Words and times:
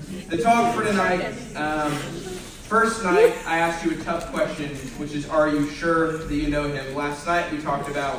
the 0.00 0.38
talk 0.38 0.74
for 0.74 0.84
tonight. 0.84 1.24
Um, 1.54 1.92
first 1.92 3.04
night, 3.04 3.34
I 3.46 3.58
asked 3.58 3.84
you 3.84 3.92
a 3.92 4.04
tough 4.04 4.32
question, 4.32 4.70
which 4.98 5.12
is, 5.12 5.28
Are 5.28 5.48
you 5.48 5.68
sure 5.68 6.18
that 6.18 6.34
you 6.34 6.48
know 6.48 6.64
him? 6.68 6.94
Last 6.94 7.26
night, 7.26 7.50
we 7.52 7.58
talked 7.58 7.90
about 7.90 8.16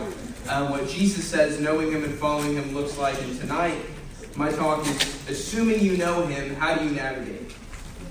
um, 0.50 0.70
what 0.70 0.88
Jesus 0.88 1.26
says 1.26 1.60
knowing 1.60 1.92
him 1.92 2.04
and 2.04 2.14
following 2.16 2.56
him 2.56 2.74
looks 2.74 2.98
like. 2.98 3.20
And 3.24 3.40
tonight, 3.40 3.78
my 4.36 4.52
talk 4.52 4.86
is, 4.86 5.30
Assuming 5.30 5.80
you 5.80 5.98
know 5.98 6.26
him, 6.26 6.56
how 6.56 6.76
do 6.76 6.86
you 6.86 6.92
navigate? 6.92 7.56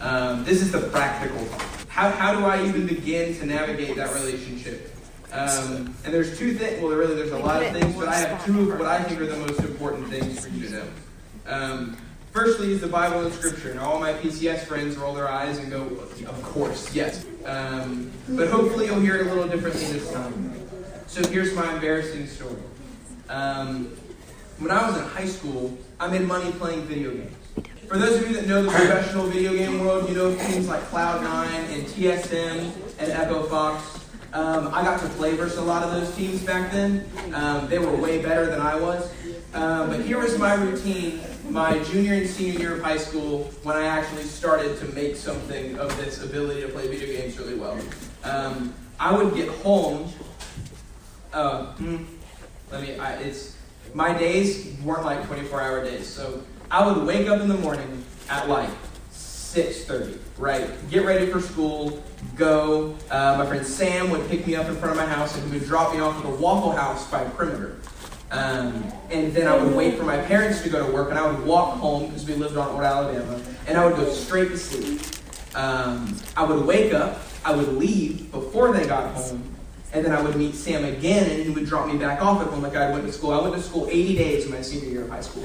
Um, 0.00 0.44
this 0.44 0.60
is 0.60 0.72
the 0.72 0.80
practical 0.88 1.44
talk. 1.46 1.62
How, 1.88 2.10
how 2.10 2.38
do 2.38 2.44
I 2.44 2.66
even 2.66 2.86
begin 2.86 3.36
to 3.36 3.46
navigate 3.46 3.96
that 3.96 4.12
relationship? 4.14 4.92
Um, 5.30 5.94
and 6.04 6.12
there's 6.12 6.38
two 6.38 6.54
things, 6.54 6.82
well, 6.82 6.92
really, 6.92 7.14
there's 7.14 7.30
a 7.30 7.38
lot 7.38 7.62
of 7.62 7.72
things, 7.72 7.94
but 7.96 8.08
I 8.08 8.16
have 8.16 8.44
two 8.44 8.72
of 8.72 8.79
what 8.79 8.88
I 8.88 9.02
think 9.02 9.20
are 9.20 9.26
the 9.26 9.36
most 9.36 9.60
important 9.60 10.08
things 10.08 10.44
for 10.44 10.50
you 10.50 10.66
to 10.68 10.72
know. 10.72 10.86
Um, 11.46 11.96
firstly, 12.32 12.72
is 12.72 12.80
the 12.80 12.88
Bible 12.88 13.24
and 13.24 13.32
Scripture. 13.32 13.74
Now, 13.74 13.92
all 13.92 14.00
my 14.00 14.12
PCS 14.14 14.64
friends 14.64 14.96
roll 14.96 15.14
their 15.14 15.28
eyes 15.28 15.59
and 15.59 15.70
go, 15.70 15.82
Of 15.82 16.42
course, 16.42 16.95
yes. 16.95 17.24
Um, 17.45 18.10
but 18.30 18.48
hopefully, 18.48 18.86
you'll 18.86 19.00
hear 19.00 19.16
it 19.16 19.27
a 19.27 19.34
little 19.34 19.48
differently 19.48 19.84
this 19.86 20.10
time. 20.12 20.52
So, 21.06 21.28
here's 21.28 21.54
my 21.54 21.74
embarrassing 21.74 22.26
story. 22.26 22.56
Um, 23.28 23.96
when 24.59 24.70
I 24.70 24.88
was 24.88 24.96
in 24.96 25.04
high 25.04 25.26
school, 25.26 25.76
I 26.00 26.09
made 26.09 26.23
money 26.23 26.50
playing 26.52 26.82
video 26.82 27.12
games. 27.12 27.37
For 27.88 27.98
those 27.98 28.23
of 28.23 28.28
you 28.28 28.37
that 28.37 28.46
know 28.46 28.62
the 28.62 28.70
professional 28.70 29.26
video 29.26 29.52
game 29.52 29.80
world, 29.80 30.09
you 30.09 30.14
know 30.14 30.34
things 30.34 30.68
like 30.68 30.82
Cloud9 30.84 31.46
and 31.74 31.84
TSM 31.84 32.73
and 32.98 33.12
Echo 33.12 33.42
Fox. 33.42 33.98
Um, 34.32 34.68
I 34.73 34.82
got 34.82 34.98
to 35.01 35.09
play 35.10 35.34
versus 35.34 35.59
a 35.59 35.62
lot 35.62 35.82
of 35.82 35.90
those 35.90 36.14
teams 36.16 36.42
back 36.42 36.73
then. 36.73 37.04
Um, 37.34 37.68
they 37.68 37.78
were 37.78 37.95
way 37.95 38.23
better 38.23 38.46
than 38.46 38.60
I 38.60 38.76
was. 38.76 39.12
Um, 39.52 39.90
but 39.90 40.01
here 40.01 40.18
was 40.18 40.38
my 40.38 40.54
routine 40.54 41.20
my 41.51 41.78
junior 41.84 42.14
and 42.14 42.28
senior 42.28 42.59
year 42.59 42.74
of 42.77 42.82
high 42.82 42.96
school 42.96 43.45
when 43.62 43.77
I 43.77 43.84
actually 43.84 44.23
started 44.23 44.78
to 44.78 44.87
make 44.95 45.16
something 45.16 45.78
of 45.78 45.95
this 45.96 46.23
ability 46.23 46.60
to 46.62 46.68
play 46.68 46.88
video 46.88 47.18
games 47.18 47.38
really 47.38 47.57
well. 47.57 47.79
Um, 48.24 48.73
I 48.98 49.16
would 49.16 49.35
get 49.35 49.48
home. 49.48 50.13
Uh, 51.32 51.73
hmm, 51.74 52.04
let 52.70 52.82
me. 52.82 52.98
I, 52.98 53.15
it's 53.15 53.57
my 53.95 54.16
days 54.16 54.76
weren't 54.85 55.04
like 55.04 55.23
24-hour 55.24 55.85
days, 55.85 56.07
so 56.07 56.43
I 56.70 56.87
would 56.87 57.04
wake 57.07 57.29
up 57.29 57.40
in 57.40 57.48
the 57.48 57.59
morning 57.59 58.04
at 58.29 58.48
like 58.48 58.70
6:30. 59.13 60.18
Right, 60.38 60.68
get 60.90 61.04
ready 61.04 61.26
for 61.26 61.40
school, 61.40 62.02
go. 62.37 62.95
Uh, 63.10 63.37
my 63.38 63.46
friend 63.46 63.66
Sam 63.66 64.10
would 64.10 64.28
pick 64.28 64.47
me 64.47 64.54
up 64.54 64.66
in 64.66 64.76
front 64.76 64.93
of 64.93 64.97
my 64.97 65.06
house 65.06 65.37
and 65.37 65.53
he 65.53 65.59
would 65.59 65.69
drop 65.69 65.93
me 65.93 66.00
off 66.00 66.16
at 66.16 66.22
the 66.22 66.37
Waffle 66.37 66.72
House 66.72 67.10
by 67.10 67.25
Perimeter. 67.25 67.78
Um, 68.33 68.91
and 69.11 69.31
then 69.34 69.47
I 69.47 69.62
would 69.62 69.75
wait 69.77 69.99
for 69.99 70.05
my 70.05 70.16
parents 70.16 70.62
to 70.62 70.71
go 70.71 70.84
to 70.84 70.91
work, 70.91 71.11
and 71.11 71.19
I 71.19 71.31
would 71.31 71.44
walk 71.44 71.78
home 71.78 72.06
because 72.06 72.27
we 72.27 72.34
lived 72.34 72.56
on 72.56 72.66
Old 72.71 72.81
Alabama, 72.81 73.38
and 73.66 73.77
I 73.77 73.84
would 73.84 73.94
go 73.94 74.11
straight 74.11 74.49
to 74.49 74.56
sleep. 74.56 75.03
Um, 75.55 76.16
I 76.34 76.43
would 76.43 76.65
wake 76.65 76.94
up, 76.94 77.21
I 77.44 77.55
would 77.55 77.75
leave 77.75 78.33
before 78.33 78.72
they 78.72 78.87
got 78.87 79.12
home, 79.15 79.43
and 79.93 80.03
then 80.03 80.12
I 80.12 80.22
would 80.22 80.34
meet 80.34 80.55
Sam 80.55 80.84
again, 80.84 81.31
and 81.31 81.43
he 81.43 81.50
would 81.50 81.66
drop 81.66 81.87
me 81.87 81.99
back 81.99 82.22
off 82.22 82.41
at 82.41 82.47
home 82.47 82.62
like 82.62 82.75
I 82.75 82.91
went 82.91 83.05
to 83.05 83.12
school. 83.12 83.33
I 83.33 83.43
went 83.43 83.55
to 83.55 83.60
school 83.60 83.87
80 83.91 84.16
days 84.16 84.47
in 84.47 84.50
my 84.50 84.62
senior 84.62 84.88
year 84.88 85.03
of 85.03 85.10
high 85.10 85.21
school. 85.21 85.44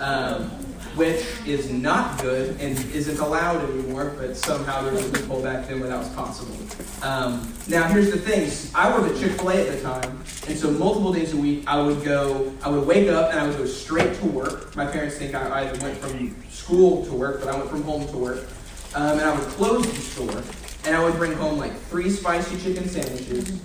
Um, 0.00 0.50
which 0.96 1.26
is 1.46 1.70
not 1.70 2.20
good 2.20 2.60
and 2.60 2.78
isn't 2.92 3.18
allowed 3.18 3.68
anymore, 3.68 4.14
but 4.16 4.36
somehow 4.36 4.82
there 4.82 4.92
was 4.92 5.04
a 5.04 5.08
loophole 5.08 5.42
back 5.42 5.66
then 5.66 5.80
where 5.80 5.88
that 5.88 5.98
was 5.98 6.08
possible. 6.10 6.56
Um, 7.02 7.52
now, 7.68 7.88
here's 7.88 8.10
the 8.12 8.18
thing 8.18 8.50
I 8.74 8.96
worked 8.96 9.14
at 9.14 9.20
Chick 9.20 9.32
fil 9.32 9.50
A 9.50 9.68
at 9.68 9.76
the 9.76 9.82
time, 9.82 10.22
and 10.46 10.56
so 10.56 10.70
multiple 10.70 11.12
days 11.12 11.32
a 11.32 11.36
week 11.36 11.64
I 11.66 11.80
would 11.80 12.04
go, 12.04 12.52
I 12.62 12.68
would 12.68 12.86
wake 12.86 13.08
up 13.08 13.30
and 13.30 13.40
I 13.40 13.46
would 13.46 13.56
go 13.56 13.66
straight 13.66 14.14
to 14.20 14.26
work. 14.26 14.74
My 14.76 14.86
parents 14.86 15.16
think 15.16 15.34
I 15.34 15.64
went 15.80 15.98
from 15.98 16.34
school 16.50 17.04
to 17.06 17.12
work, 17.12 17.40
but 17.40 17.52
I 17.52 17.56
went 17.56 17.70
from 17.70 17.82
home 17.82 18.06
to 18.08 18.16
work. 18.16 18.46
Um, 18.94 19.18
and 19.18 19.22
I 19.22 19.36
would 19.36 19.48
close 19.48 19.84
the 19.84 20.00
store, 20.00 20.42
and 20.86 20.94
I 20.94 21.02
would 21.02 21.14
bring 21.14 21.32
home 21.32 21.58
like 21.58 21.74
three 21.74 22.08
spicy 22.08 22.56
chicken 22.60 22.88
sandwiches, 22.88 23.60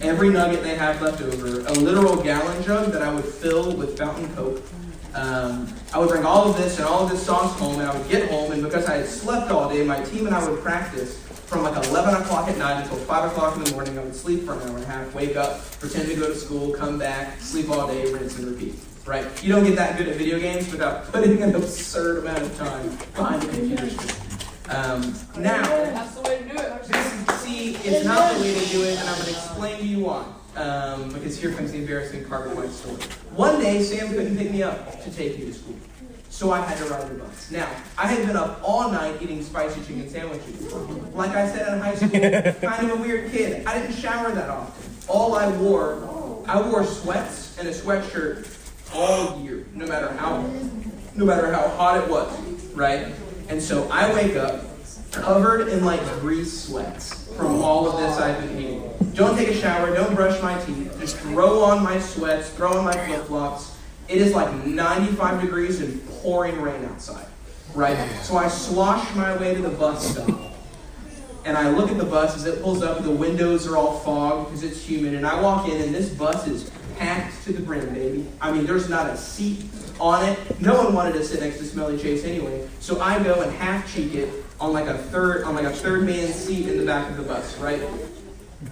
every 0.00 0.30
nugget 0.30 0.62
they 0.62 0.74
had 0.74 1.02
left 1.02 1.20
over, 1.20 1.60
a 1.60 1.72
literal 1.72 2.16
gallon 2.16 2.62
jug 2.62 2.90
that 2.92 3.02
I 3.02 3.12
would 3.12 3.26
fill 3.26 3.76
with 3.76 3.98
fountain 3.98 4.34
coke 4.34 4.62
um, 5.14 5.72
I 5.92 5.98
would 5.98 6.08
bring 6.08 6.24
all 6.24 6.48
of 6.48 6.56
this 6.56 6.78
and 6.78 6.86
all 6.86 7.04
of 7.04 7.10
this 7.10 7.24
songs 7.24 7.52
home, 7.58 7.80
and 7.80 7.90
I 7.90 7.96
would 7.96 8.08
get 8.08 8.30
home, 8.30 8.52
and 8.52 8.62
because 8.62 8.86
I 8.86 8.98
had 8.98 9.06
slept 9.06 9.50
all 9.50 9.68
day, 9.68 9.84
my 9.84 10.02
team 10.04 10.26
and 10.26 10.34
I 10.34 10.48
would 10.48 10.60
practice 10.62 11.18
from 11.46 11.64
like 11.64 11.84
11 11.88 12.22
o'clock 12.22 12.48
at 12.48 12.56
night 12.58 12.82
until 12.82 12.98
5 12.98 13.32
o'clock 13.32 13.56
in 13.56 13.64
the 13.64 13.72
morning. 13.72 13.98
I 13.98 14.04
would 14.04 14.14
sleep 14.14 14.44
for 14.44 14.54
an 14.54 14.62
hour 14.68 14.76
and 14.76 14.84
a 14.84 14.86
half, 14.86 15.12
wake 15.14 15.36
up, 15.36 15.60
pretend 15.80 16.08
to 16.08 16.14
go 16.14 16.28
to 16.28 16.34
school, 16.34 16.72
come 16.72 16.98
back, 16.98 17.40
sleep 17.40 17.68
all 17.70 17.88
day, 17.88 18.10
rinse 18.12 18.38
and 18.38 18.46
repeat. 18.46 18.76
Right? 19.04 19.26
You 19.42 19.52
don't 19.52 19.64
get 19.64 19.74
that 19.76 19.98
good 19.98 20.06
at 20.06 20.16
video 20.16 20.38
games 20.38 20.70
without 20.70 21.04
putting 21.12 21.42
an 21.42 21.56
absurd 21.56 22.18
amount 22.18 22.42
of 22.42 22.56
time 22.56 22.88
behind 23.14 23.42
the 23.42 23.48
computer 23.48 23.90
screen. 23.90 24.38
Um, 24.68 25.14
now, 25.36 25.62
that's 25.62 26.14
the 26.14 26.22
way 26.22 26.38
to 26.38 26.44
do 26.44 26.56
it. 26.56 26.82
This, 26.84 27.40
see, 27.40 27.74
it's 27.76 28.04
not 28.04 28.34
the 28.34 28.40
way 28.42 28.54
to 28.54 28.66
do 28.66 28.84
it, 28.84 28.96
and 28.98 29.08
I'm 29.08 29.16
going 29.16 29.26
to 29.26 29.32
explain 29.32 29.78
to 29.78 29.84
you 29.84 30.04
why 30.04 30.24
um, 30.56 31.12
because 31.12 31.40
here 31.40 31.52
comes 31.52 31.72
the 31.72 31.78
embarrassing 31.78 32.24
part 32.26 32.46
of 32.46 32.56
my 32.56 32.66
story. 32.68 33.02
One 33.34 33.60
day, 33.60 33.82
Sam 33.82 34.08
couldn't 34.08 34.36
pick 34.36 34.50
me 34.50 34.62
up 34.62 35.02
to 35.02 35.10
take 35.10 35.38
me 35.38 35.46
to 35.46 35.54
school. 35.54 35.76
So 36.30 36.52
I 36.52 36.60
had 36.60 36.78
to 36.78 36.84
ride 36.84 37.08
the 37.10 37.14
bus. 37.14 37.50
Now, 37.50 37.68
I 37.98 38.06
had 38.06 38.26
been 38.26 38.36
up 38.36 38.60
all 38.62 38.90
night 38.90 39.20
eating 39.20 39.42
spicy 39.42 39.80
chicken 39.80 40.08
sandwiches. 40.08 40.72
Like 41.12 41.30
I 41.32 41.48
said 41.48 41.72
in 41.72 41.80
high 41.80 41.94
school, 41.94 42.10
kind 42.70 42.90
of 42.90 42.98
a 42.98 43.02
weird 43.02 43.30
kid. 43.32 43.66
I 43.66 43.78
didn't 43.78 43.96
shower 43.96 44.30
that 44.32 44.48
often. 44.48 44.90
All 45.08 45.34
I 45.34 45.48
wore, 45.58 46.42
I 46.46 46.60
wore 46.60 46.84
sweats 46.84 47.58
and 47.58 47.68
a 47.68 47.72
sweatshirt 47.72 48.48
all 48.94 49.40
year, 49.40 49.66
no 49.74 49.86
matter 49.86 50.12
how, 50.14 50.42
no 51.14 51.24
matter 51.24 51.52
how 51.52 51.68
hot 51.70 52.02
it 52.02 52.08
was, 52.08 52.32
right? 52.74 53.08
And 53.48 53.60
so 53.60 53.88
I 53.90 54.12
wake 54.14 54.36
up 54.36 54.64
covered 55.12 55.68
in 55.68 55.84
like 55.84 56.00
grease 56.20 56.66
sweats 56.66 57.26
from 57.36 57.62
all 57.62 57.88
of 57.88 57.98
this 58.00 58.18
I've 58.18 58.40
been 58.40 58.58
eating. 58.58 59.12
Don't 59.14 59.36
take 59.36 59.48
a 59.48 59.54
shower. 59.54 59.94
Don't 59.94 60.14
brush 60.14 60.40
my 60.42 60.62
teeth. 60.64 60.96
Just 61.00 61.16
throw 61.18 61.62
on 61.62 61.82
my 61.82 61.98
sweats. 61.98 62.50
Throw 62.50 62.78
on 62.78 62.84
my 62.84 62.92
flip 63.06 63.24
flops. 63.24 63.76
It 64.08 64.18
is 64.18 64.34
like 64.34 64.52
95 64.66 65.40
degrees 65.40 65.80
and 65.80 66.06
pouring 66.08 66.60
rain 66.60 66.84
outside. 66.84 67.26
Right? 67.74 67.96
So 68.22 68.36
I 68.36 68.48
slosh 68.48 69.14
my 69.14 69.36
way 69.36 69.54
to 69.54 69.62
the 69.62 69.70
bus 69.70 70.12
stop. 70.12 70.38
And 71.44 71.56
I 71.56 71.70
look 71.70 71.90
at 71.90 71.96
the 71.96 72.04
bus 72.04 72.36
as 72.36 72.44
it 72.44 72.62
pulls 72.62 72.82
up. 72.82 73.02
The 73.02 73.10
windows 73.10 73.66
are 73.66 73.76
all 73.76 73.98
fogged 74.00 74.48
because 74.48 74.62
it's 74.62 74.82
humid. 74.82 75.14
And 75.14 75.26
I 75.26 75.40
walk 75.40 75.68
in, 75.68 75.80
and 75.80 75.94
this 75.94 76.10
bus 76.10 76.46
is 76.46 76.70
packed 77.00 77.42
to 77.44 77.52
the 77.52 77.62
brim, 77.62 77.94
baby. 77.94 78.26
I 78.42 78.52
mean, 78.52 78.66
there's 78.66 78.90
not 78.90 79.08
a 79.08 79.16
seat 79.16 79.64
on 79.98 80.22
it. 80.28 80.60
No 80.60 80.76
one 80.84 80.92
wanted 80.92 81.14
to 81.14 81.24
sit 81.24 81.40
next 81.40 81.56
to 81.58 81.64
Smelly 81.64 81.98
Chase 81.98 82.24
anyway. 82.24 82.68
So 82.80 83.00
I 83.00 83.22
go 83.22 83.40
and 83.40 83.50
half 83.52 83.92
cheek 83.92 84.14
it 84.14 84.44
on 84.60 84.74
like 84.74 84.86
a 84.86 84.98
third 84.98 85.44
on 85.44 85.54
like 85.54 85.64
a 85.64 85.70
third 85.70 86.04
man 86.04 86.28
seat 86.28 86.68
in 86.68 86.76
the 86.76 86.84
back 86.84 87.10
of 87.10 87.16
the 87.16 87.22
bus, 87.22 87.56
right? 87.58 87.82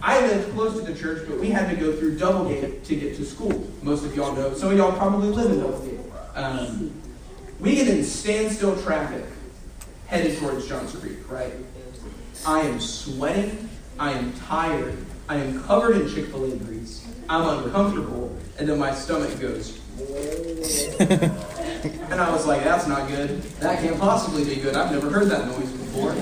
I 0.03 0.21
lived 0.27 0.53
close 0.53 0.79
to 0.79 0.83
the 0.83 0.99
church, 0.99 1.27
but 1.27 1.39
we 1.41 1.49
had 1.49 1.71
to 1.71 1.77
go 1.77 1.91
through 1.97 2.19
Doublegate 2.19 2.85
to 2.85 2.97
get 2.97 3.17
to 3.17 3.25
school. 3.25 3.67
Most 3.83 4.05
of 4.05 4.15
y'all 4.15 4.35
know. 4.35 4.53
Some 4.53 4.73
of 4.73 4.77
y'all 4.77 4.93
probably 4.93 5.31
live 5.31 5.51
in 5.51 5.61
Doublegate. 5.61 6.37
Um, 6.37 7.03
we 7.59 7.77
get 7.77 7.89
in 7.89 8.05
standstill 8.05 8.81
traffic 8.83 9.25
headed 10.07 10.39
towards 10.39 10.69
Johns 10.69 10.95
Creek, 10.95 11.19
right? 11.31 11.55
I 12.47 12.61
am 12.61 12.79
sweating. 12.79 13.71
I 13.99 14.13
am 14.13 14.35
tired. 14.35 14.99
I 15.31 15.37
am 15.37 15.63
covered 15.65 15.97
in 15.97 16.15
Chick 16.15 16.27
fil 16.27 16.45
A 16.45 16.57
grease. 16.57 16.98
I'm 17.29 17.65
uncomfortable. 17.65 18.35
And 18.59 18.69
then 18.69 18.79
my 18.79 18.93
stomach 18.95 19.39
goes. 19.39 19.79
and 21.01 22.15
I 22.15 22.31
was 22.33 22.47
like, 22.47 22.65
that's 22.65 22.87
not 22.87 23.09
good. 23.09 23.43
That 23.61 23.81
can't 23.81 23.99
possibly 23.99 24.45
be 24.45 24.57
good. 24.61 24.75
I've 24.75 24.91
never 24.91 25.11
heard 25.11 25.29
that 25.29 25.47
noise 25.47 25.71
before. 25.71 26.13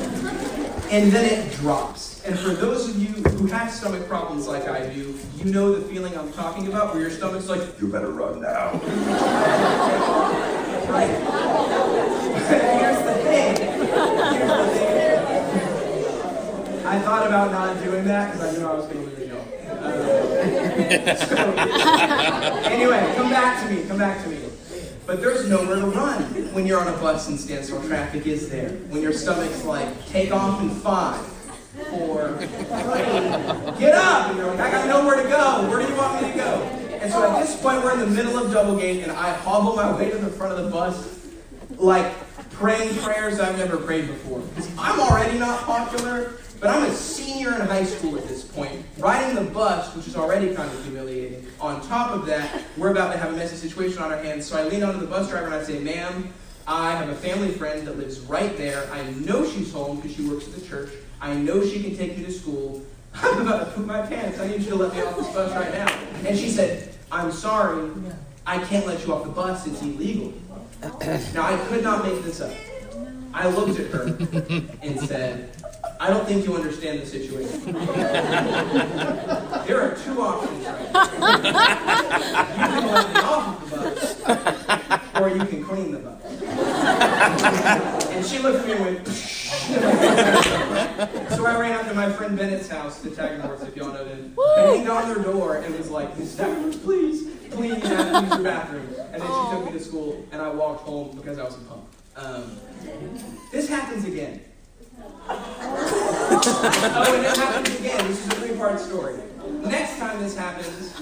And 0.91 1.13
then 1.13 1.25
it 1.25 1.53
drops. 1.57 2.25
And 2.25 2.39
for 2.39 2.51
those 2.51 2.89
of 2.89 2.97
you 2.97 3.09
who 3.31 3.47
have 3.47 3.73
stomach 3.73 4.09
problems 4.09 4.49
like 4.49 4.69
I 4.69 4.89
do, 4.93 5.17
you 5.37 5.45
know 5.45 5.75
the 5.75 5.87
feeling 5.89 6.17
I'm 6.19 6.33
talking 6.33 6.67
about 6.67 6.93
where 6.93 7.03
your 7.03 7.11
stomach's 7.11 7.49
like, 7.49 7.61
you 7.81 7.87
better 7.87 8.11
run 8.11 8.41
now. 8.41 8.73
right? 10.91 11.11
Here's 12.49 12.99
the 13.03 13.15
thing. 13.23 13.57
Here's 13.57 14.59
the 14.59 14.69
thing. 14.75 14.97
I 16.87 17.01
thought 17.01 17.27
about 17.27 17.51
not 17.53 17.83
doing 17.83 18.05
that 18.05 18.33
because 18.33 18.55
I 18.55 18.59
knew 18.59 18.67
I 18.67 18.75
was 18.75 18.87
going 18.87 19.09
to 19.09 19.17
lose 19.17 19.29
y'all. 19.29 19.56
Anyway, 22.67 23.13
come 23.17 23.31
back 23.31 23.67
to 23.67 23.75
me. 23.75 23.85
Come 23.89 23.99
back 23.99 24.23
to 24.23 24.29
me. 24.29 24.39
But 25.07 25.21
there's 25.21 25.49
nowhere 25.49 25.77
to 25.77 25.87
run 25.87 26.23
when 26.53 26.67
you're 26.67 26.81
on 26.81 26.89
a 26.89 26.97
bus 26.99 27.29
and 27.29 27.39
standstill 27.39 27.83
traffic 27.87 28.27
is 28.27 28.51
there. 28.51 28.71
When 28.91 29.03
your 29.03 29.13
stomach's 29.13 29.65
like, 29.65 30.07
take 30.07 30.33
off 30.33 30.61
in 30.61 30.71
five 30.71 31.21
four, 31.91 32.37
three, 32.39 33.79
get 33.79 33.95
up! 33.95 34.31
And 34.31 34.39
you're 34.39 34.47
like, 34.49 34.61
I 34.61 34.71
got 34.71 34.89
nowhere 34.89 35.23
to 35.23 35.29
go. 35.29 35.69
Where 35.69 35.83
do 35.83 35.89
you 35.89 35.97
want 35.97 36.23
me 36.23 36.33
to 36.33 36.37
go? 36.37 36.63
And 37.01 37.13
so 37.13 37.31
at 37.31 37.41
this 37.41 37.61
point, 37.61 37.83
we're 37.85 37.93
in 37.93 38.01
the 38.01 38.07
middle 38.07 38.39
of 38.39 38.51
Doublegate, 38.51 39.03
and 39.03 39.13
I 39.13 39.33
hobble 39.35 39.77
my 39.77 39.95
way 39.97 40.11
to 40.11 40.17
the 40.17 40.31
front 40.31 40.59
of 40.59 40.65
the 40.65 40.71
bus, 40.71 41.27
like 41.77 42.13
praying 42.51 42.95
prayers 42.97 43.39
I've 43.39 43.59
never 43.59 43.77
prayed 43.77 44.07
before. 44.07 44.43
I'm 44.79 44.99
already 45.01 45.39
not 45.39 45.61
popular, 45.63 46.33
but 46.61 46.71
I'm 46.71 46.85
a 46.85 46.95
senior 46.95 47.55
in 47.55 47.61
high 47.63 47.85
school 47.85 48.17
at 48.17 48.27
this 48.29 48.45
point, 48.45 48.85
riding 48.99 49.35
the 49.35 49.51
bus, 49.51 49.95
which 49.95 50.07
is 50.07 50.17
already 50.17 50.55
kind 50.55 50.71
of 50.71 50.85
humiliating. 50.85 51.47
On 51.61 51.81
top 51.87 52.13
of 52.13 52.27
that, 52.27 52.63
we're 52.77 52.91
about 52.91 53.13
to 53.13 53.19
have 53.19 53.33
a 53.33 53.37
messy 53.37 53.57
situation 53.57 54.03
on 54.03 54.13
our 54.13 54.23
hands, 54.23 54.47
so 54.47 54.57
I 54.57 54.69
lean 54.69 54.83
onto 54.83 55.01
the 55.01 55.07
bus 55.07 55.29
driver 55.29 55.47
and 55.47 55.55
I 55.55 55.63
say, 55.63 55.79
ma'am, 55.79 56.33
I 56.67 56.93
have 56.93 57.09
a 57.09 57.15
family 57.15 57.51
friend 57.51 57.87
that 57.87 57.97
lives 57.97 58.21
right 58.21 58.57
there. 58.57 58.91
I 58.93 59.03
know 59.13 59.49
she's 59.49 59.73
home 59.73 59.97
because 59.97 60.17
she 60.17 60.27
works 60.27 60.47
at 60.49 60.55
the 60.55 60.67
church. 60.67 60.91
I 61.21 61.35
know 61.35 61.65
she 61.65 61.83
can 61.83 61.97
take 61.97 62.17
me 62.17 62.25
to 62.25 62.33
school. 62.33 62.85
I'm 63.15 63.47
about 63.47 63.67
to 63.67 63.73
poop 63.73 63.87
my 63.87 64.05
pants. 64.05 64.41
I 64.41 64.49
need 64.49 64.63
you 64.63 64.71
to 64.71 64.77
let 64.77 64.93
me 64.93 65.01
off 65.03 65.17
this 65.17 65.33
bus 65.33 65.53
right 65.55 65.73
now. 65.73 65.87
And 66.29 66.37
she 66.37 66.51
said, 66.51 66.95
I'm 67.13 67.31
sorry. 67.31 67.91
I 68.47 68.59
can't 68.65 68.87
let 68.87 69.07
you 69.07 69.15
off 69.15 69.25
the 69.25 69.31
bus. 69.31 69.67
It's 69.67 69.81
illegal. 69.83 70.33
Now, 71.35 71.47
I 71.47 71.57
could 71.69 71.83
not 71.83 72.05
make 72.05 72.23
this 72.23 72.41
up. 72.41 72.53
I 73.33 73.49
looked 73.49 73.79
at 73.79 73.87
her 73.91 74.07
and 74.83 75.01
said, 75.01 75.51
I 75.99 76.11
don't 76.11 76.27
think 76.27 76.45
you 76.45 76.55
understand 76.55 77.01
the 77.01 77.07
situation. 77.07 77.73
there 79.67 79.81
are 79.81 79.95
two 79.97 80.21
options 80.21 80.67
right 80.67 80.93
now. 80.93 81.03
You 81.03 81.09
can 82.59 82.87
let 82.93 83.15
me 83.15 83.21
off 83.21 83.63
of 83.63 83.71
the 83.71 83.77
bus, 83.77 84.21
or 85.21 85.29
you 85.31 85.45
can 85.47 85.65
clean 85.65 85.93
the 85.93 85.99
bus. 85.99 86.23
and 88.11 88.27
she 88.27 88.39
looked 88.39 88.61
at 88.61 88.67
me 88.67 88.73
and 88.75 88.85
went, 88.85 89.09
so 89.09 91.47
I 91.47 91.59
ran 91.59 91.73
out 91.73 91.87
to 91.89 91.95
my 91.95 92.13
friend 92.13 92.37
Bennett's 92.37 92.69
house, 92.69 92.99
the 93.01 93.11
Taggart 93.11 93.63
if 93.63 93.75
y'all 93.77 93.93
know 93.93 94.05
them, 94.05 94.35
banged 94.57 94.89
on 94.89 95.15
their 95.15 95.23
door 95.23 95.57
and 95.57 95.75
was 95.77 95.91
like, 95.91 96.19
Miss 96.19 96.37
Taggart, 96.37 96.83
please, 96.83 97.27
have 97.51 97.65
use 97.65 97.83
your 97.89 98.43
bathroom. 98.43 98.87
And 99.13 99.23
then 99.23 99.29
she 99.29 99.51
took 99.51 99.65
me 99.65 99.73
to 99.73 99.81
school, 99.81 100.27
and 100.31 100.43
I 100.43 100.51
walked 100.51 100.83
home 100.83 101.17
because 101.17 101.39
I 101.39 101.45
was 101.45 101.55
a 101.55 101.61
punk. 101.61 101.85
Um, 102.17 102.59
this 103.51 103.67
happens 103.69 104.05
again. 104.05 104.43
Oh, 106.31 107.13
and 107.15 107.27
it 107.27 107.37
happens 107.37 107.79
again. 107.79 108.07
This 108.07 108.25
is 108.25 108.33
a 108.33 108.37
three-part 108.37 108.81
story. 108.81 109.17
Next 109.63 109.99
time 109.99 110.21
this 110.23 110.37
happens, 110.37 110.95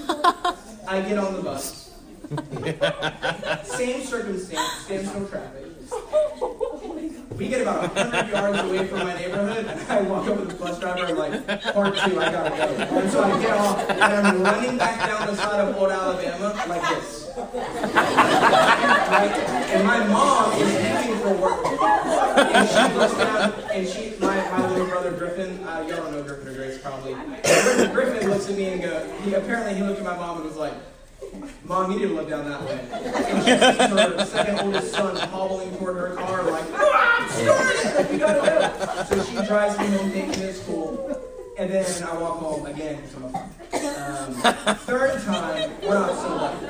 I 0.87 1.01
get 1.01 1.17
on 1.17 1.33
the 1.33 1.41
bus. 1.41 1.93
Same 3.63 4.01
circumstance, 4.03 4.71
standstill 4.85 5.27
traffic. 5.27 5.65
We 7.37 7.49
get 7.49 7.61
about 7.61 7.93
100 7.95 8.31
yards 8.31 8.59
away 8.59 8.87
from 8.87 8.99
my 8.99 9.13
neighborhood, 9.13 9.65
and 9.65 9.91
I 9.91 10.01
walk 10.03 10.27
up 10.27 10.39
to 10.39 10.45
the 10.45 10.53
bus 10.53 10.79
driver 10.79 11.05
and 11.05 11.17
like, 11.17 11.45
part 11.73 11.93
two, 11.97 12.19
I 12.19 12.31
gotta 12.31 12.49
go. 12.49 12.65
And 12.97 13.11
so 13.11 13.23
I 13.23 13.41
get 13.41 13.57
off, 13.57 13.89
and 13.89 14.01
I'm 14.03 14.41
running 14.41 14.77
back 14.77 14.99
down 15.05 15.27
the 15.27 15.35
side 15.35 15.67
of 15.67 15.75
Old 15.75 15.91
Alabama 15.91 16.55
like 16.69 16.81
this. 16.95 17.29
right? 17.35 19.33
And 19.73 19.85
my 19.85 20.07
mom 20.07 20.53
is 20.61 20.73
leaving 20.73 21.19
for 21.21 21.33
work. 21.33 21.65
And 22.55 22.69
she 22.69 22.97
looks 22.97 23.17
down, 23.17 23.53
and 23.73 23.87
she, 23.87 24.13
my, 24.21 24.37
my 24.37 24.69
little 24.69 24.87
brother 24.87 25.11
Griffin, 25.11 25.61
uh, 25.67 25.85
y'all 25.89 25.97
don't 25.97 26.11
know 26.13 26.23
Griffin 26.23 26.47
or 26.47 26.53
Grace 26.53 26.77
probably. 26.77 27.15
Griffin 27.93 28.29
looks 28.29 28.49
at 28.49 28.55
me 28.55 28.65
and 28.65 28.81
goes, 28.81 29.11
he, 29.23 29.33
apparently 29.33 29.73
he 29.73 29.81
looked 29.83 29.99
at 29.99 30.05
my 30.05 30.15
mom 30.15 30.37
and 30.37 30.45
was 30.45 30.55
like, 30.55 30.73
Mom, 31.65 31.91
you 31.91 31.99
need 31.99 32.07
to 32.09 32.13
look 32.13 32.29
down 32.29 32.47
that 32.47 32.61
way. 32.63 32.79
And 32.91 33.43
she 33.43 33.51
sees 33.51 33.89
her 33.89 34.25
second 34.25 34.59
oldest 34.59 34.93
son 34.93 35.15
hobbling 35.15 35.75
toward 35.77 35.95
her 35.97 36.15
car, 36.15 36.43
like, 36.43 36.65
ah! 37.43 39.05
So 39.09 39.23
she 39.23 39.35
drives 39.47 39.77
me 39.79 39.87
home, 39.87 40.11
me 40.11 40.21
to 40.35 40.53
school, 40.53 41.21
and 41.57 41.69
then 41.71 42.03
I 42.03 42.17
walk 42.17 42.39
home 42.39 42.65
again 42.65 43.01
because 43.01 43.33
um, 43.73 44.33
Third 44.75 45.21
time, 45.23 45.71
we're 45.81 45.93
not 45.93 46.15
so 46.15 46.35
lucky. 46.35 46.65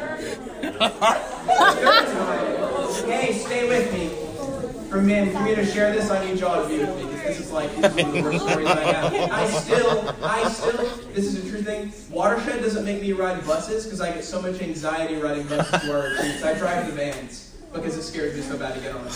Third 0.66 2.06
time, 2.08 3.10
hey, 3.10 3.34
stay 3.34 3.68
with 3.70 3.94
me. 3.94 4.10
For 4.90 5.02
me, 5.02 5.30
for 5.30 5.40
me 5.42 5.56
to 5.56 5.66
share 5.66 5.92
this, 5.94 6.10
I 6.10 6.26
need 6.26 6.40
y'all 6.40 6.64
to 6.64 6.70
be 6.70 6.78
with 6.80 6.96
me 6.96 7.04
because 7.12 7.38
this 7.38 7.40
is 7.40 7.52
like 7.52 7.70
this 7.76 7.96
is 7.96 8.06
one 8.06 8.06
of 8.06 8.14
the 8.14 8.22
worst 8.22 8.48
stories 8.48 8.68
I 8.68 8.84
have. 8.94 9.14
I 9.32 9.48
still, 9.48 10.16
I 10.24 10.50
still, 10.50 10.78
this 11.14 11.26
is 11.26 11.46
a 11.46 11.50
true 11.50 11.62
thing. 11.62 11.92
Watershed 12.10 12.62
doesn't 12.62 12.86
make 12.86 13.02
me 13.02 13.12
ride 13.12 13.46
buses 13.46 13.84
because 13.84 14.00
I 14.00 14.14
get 14.14 14.24
so 14.24 14.42
much 14.42 14.62
anxiety 14.62 15.16
riding 15.16 15.48
buses 15.48 15.82
to. 15.82 16.48
I 16.48 16.54
drive 16.58 16.86
the 16.88 16.94
vans 16.94 17.56
because 17.74 17.98
it 17.98 18.04
scares 18.04 18.36
me 18.36 18.42
so 18.42 18.58
bad 18.58 18.76
to 18.76 18.80
get 18.80 18.96
on. 18.96 19.08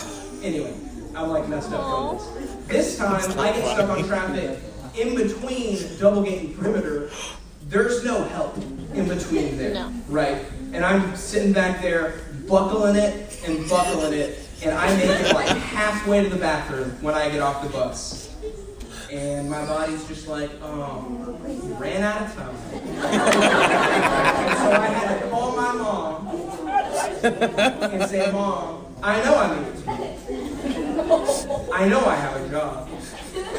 Anyway, 0.42 0.74
I'm 1.14 1.28
like 1.28 1.48
messed 1.48 1.72
up 1.72 2.18
from 2.18 2.40
this. 2.40 2.54
This 2.66 2.98
time, 2.98 3.38
I 3.38 3.52
get 3.52 3.64
stuck 3.64 3.90
on 3.90 4.04
traffic 4.04 4.58
in 4.98 5.14
between 5.16 5.78
double 5.98 6.22
gate 6.22 6.42
and 6.42 6.56
perimeter. 6.56 7.10
There's 7.68 8.04
no 8.04 8.24
help 8.24 8.56
in 8.94 9.06
between 9.08 9.56
there, 9.56 9.74
no. 9.74 9.92
right? 10.08 10.44
And 10.72 10.84
I'm 10.84 11.14
sitting 11.16 11.52
back 11.52 11.80
there, 11.82 12.20
buckling 12.48 12.96
it 12.96 13.42
and 13.46 13.68
buckling 13.68 14.12
it 14.12 14.38
and 14.62 14.76
I 14.76 14.94
make 14.96 15.08
it 15.08 15.34
like 15.34 15.48
halfway 15.56 16.22
to 16.22 16.28
the 16.28 16.36
bathroom 16.36 16.90
when 17.00 17.14
I 17.14 17.30
get 17.30 17.40
off 17.40 17.62
the 17.62 17.70
bus. 17.70 18.28
And 19.10 19.50
my 19.50 19.64
body's 19.66 20.06
just 20.06 20.28
like, 20.28 20.50
oh, 20.62 21.36
you 21.48 21.74
ran 21.74 22.02
out 22.02 22.22
of 22.22 22.34
time. 22.34 22.56
so 22.66 23.10
I 24.70 24.86
had 24.86 25.20
to 25.20 25.28
call 25.30 25.56
my 25.56 25.72
mom 25.72 26.28
and 27.24 28.08
say, 28.08 28.30
Mom, 28.30 28.84
I 29.02 29.24
know 29.24 29.34
I 29.34 29.58
need 29.58 29.74
to 29.74 30.49
I 31.72 31.88
know 31.88 32.04
I 32.04 32.14
have 32.14 32.40
a 32.40 32.48
job. 32.48 32.88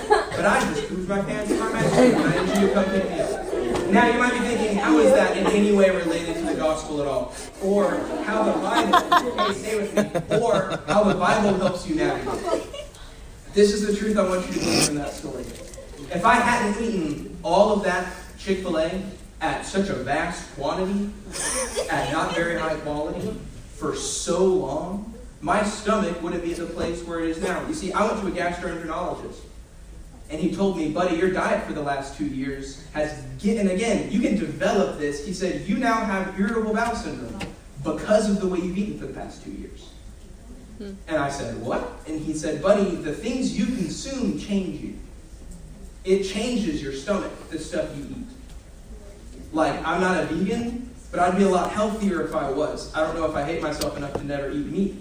But 0.07 0.45
I 0.45 0.59
just 0.74 0.88
pooped 0.88 1.09
my 1.09 1.21
pants 1.21 1.51
in 1.51 1.59
my 1.59 1.69
bedroom 1.71 2.25
and 2.25 2.33
I 2.33 2.45
need 2.45 2.62
you 2.62 2.68
to 2.68 2.74
come 2.74 2.94
me. 2.94 3.92
Now 3.92 4.07
you 4.07 4.19
might 4.19 4.31
be 4.31 4.39
thinking, 4.39 4.77
how 4.77 4.98
is 5.00 5.12
that 5.12 5.36
in 5.36 5.45
any 5.48 5.74
way 5.74 5.89
related 5.89 6.36
to 6.36 6.42
the 6.44 6.56
gospel 6.56 7.01
at 7.01 7.07
all? 7.07 7.33
Or 7.62 7.98
how 8.24 8.44
the 8.44 8.53
Bible, 8.53 9.38
hey, 9.38 9.53
stay 9.53 9.81
with 9.81 10.30
me, 10.30 10.39
or 10.39 10.80
how 10.88 11.03
the 11.03 11.15
Bible 11.15 11.56
helps 11.56 11.86
you 11.86 11.95
navigate. 11.95 12.63
This 13.54 13.74
is 13.74 13.86
the 13.86 13.94
truth 13.94 14.18
I 14.18 14.30
want 14.30 14.47
you 14.47 14.54
to 14.54 14.59
believe 14.59 14.89
in 14.89 14.95
that 14.95 15.12
story. 15.12 15.44
If 15.44 16.24
I 16.24 16.36
hadn't 16.36 16.81
eaten 16.81 17.38
all 17.44 17.74
of 17.74 17.83
that 17.83 18.13
Chick 18.39 18.59
fil 18.59 18.77
A 18.77 19.04
at 19.42 19.65
such 19.65 19.89
a 19.89 19.95
vast 19.95 20.56
quantity, 20.56 21.09
at 21.89 22.13
not 22.13 22.33
very 22.33 22.57
high 22.57 22.75
quality, 22.75 23.38
for 23.75 23.94
so 23.94 24.45
long, 24.45 25.13
my 25.42 25.64
stomach 25.64 26.22
wouldn't 26.22 26.44
be 26.44 26.52
at 26.52 26.58
the 26.58 26.66
place 26.66 27.04
where 27.04 27.20
it 27.20 27.30
is 27.30 27.42
now. 27.42 27.68
You 27.68 27.74
see, 27.74 27.92
I 27.92 28.08
went 28.08 28.22
to 28.22 28.28
a 28.28 28.32
gastroenterologist. 28.32 29.40
And 30.30 30.40
he 30.40 30.56
told 30.56 30.78
me, 30.78 30.90
buddy, 30.90 31.18
your 31.18 31.32
diet 31.32 31.66
for 31.68 31.74
the 31.74 31.82
last 31.82 32.18
two 32.18 32.26
years 32.26 32.86
has, 32.94 33.22
and 33.44 33.70
again, 33.70 34.10
you 34.10 34.22
can 34.22 34.38
develop 34.38 34.98
this. 34.98 35.26
He 35.26 35.34
said, 35.34 35.68
you 35.68 35.78
now 35.78 36.06
have 36.06 36.40
irritable 36.40 36.74
bowel 36.74 36.96
syndrome 36.96 37.38
because 37.84 38.30
of 38.30 38.40
the 38.40 38.48
way 38.48 38.60
you've 38.60 38.78
eaten 38.78 38.98
for 38.98 39.08
the 39.08 39.14
past 39.14 39.44
two 39.44 39.52
years. 39.52 39.90
Hmm. 40.78 40.94
And 41.08 41.18
I 41.18 41.30
said, 41.30 41.60
what? 41.62 42.00
And 42.08 42.22
he 42.22 42.34
said, 42.34 42.62
buddy, 42.62 42.96
the 42.96 43.12
things 43.12 43.58
you 43.58 43.66
consume 43.66 44.40
change 44.40 44.80
you. 44.82 44.98
It 46.06 46.24
changes 46.24 46.82
your 46.82 46.94
stomach, 46.94 47.32
the 47.50 47.60
stuff 47.60 47.90
you 47.98 48.04
eat. 48.04 48.28
Like, 49.52 49.86
I'm 49.86 50.00
not 50.00 50.24
a 50.24 50.26
vegan, 50.28 50.90
but 51.12 51.20
I'd 51.20 51.38
be 51.38 51.44
a 51.44 51.50
lot 51.50 51.72
healthier 51.72 52.22
if 52.22 52.34
I 52.34 52.50
was. 52.50 52.94
I 52.96 53.02
don't 53.02 53.16
know 53.16 53.26
if 53.26 53.36
I 53.36 53.44
hate 53.44 53.62
myself 53.62 53.98
enough 53.98 54.14
to 54.14 54.24
never 54.24 54.50
eat 54.50 54.66
meat. 54.68 54.96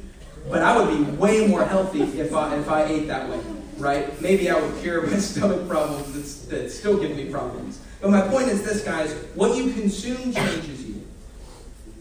But 0.48 0.62
I 0.62 0.76
would 0.78 0.96
be 0.96 1.04
way 1.12 1.46
more 1.46 1.64
healthy 1.64 2.02
if 2.02 2.34
I, 2.34 2.56
if 2.56 2.68
I 2.68 2.84
ate 2.84 3.06
that 3.08 3.28
way 3.28 3.40
right? 3.80 4.20
Maybe 4.20 4.50
I 4.50 4.60
would 4.60 4.80
cure 4.80 5.06
my 5.06 5.16
stomach 5.18 5.66
problems 5.66 6.46
that, 6.46 6.70
still 6.70 6.98
give 6.98 7.16
me 7.16 7.30
problems. 7.30 7.80
But 8.00 8.10
my 8.10 8.20
point 8.28 8.48
is 8.48 8.62
this, 8.62 8.84
guys 8.84 9.12
what 9.34 9.56
you 9.56 9.72
consume 9.72 10.32
changes 10.32 10.84
you. 10.84 11.06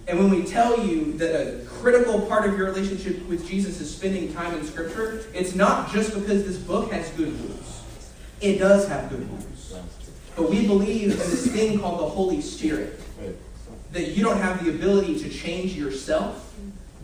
And 0.07 0.19
when 0.19 0.29
we 0.29 0.43
tell 0.43 0.85
you 0.85 1.13
that 1.13 1.35
a 1.35 1.65
critical 1.65 2.21
part 2.21 2.47
of 2.49 2.57
your 2.57 2.67
relationship 2.67 3.25
with 3.27 3.47
Jesus 3.47 3.79
is 3.79 3.95
spending 3.95 4.33
time 4.33 4.57
in 4.57 4.65
Scripture, 4.65 5.25
it's 5.33 5.55
not 5.55 5.91
just 5.91 6.13
because 6.13 6.45
this 6.45 6.57
book 6.57 6.91
has 6.91 7.09
good 7.11 7.27
news. 7.27 7.81
It 8.41 8.57
does 8.57 8.87
have 8.87 9.09
good 9.09 9.29
news. 9.29 9.73
But 10.35 10.49
we 10.49 10.65
believe 10.65 11.11
in 11.11 11.17
this 11.17 11.47
thing 11.47 11.79
called 11.79 11.99
the 11.99 12.09
Holy 12.09 12.41
Spirit. 12.41 12.99
That 13.91 14.09
you 14.09 14.23
don't 14.23 14.37
have 14.37 14.63
the 14.63 14.69
ability 14.71 15.19
to 15.19 15.29
change 15.29 15.73
yourself. 15.73 16.48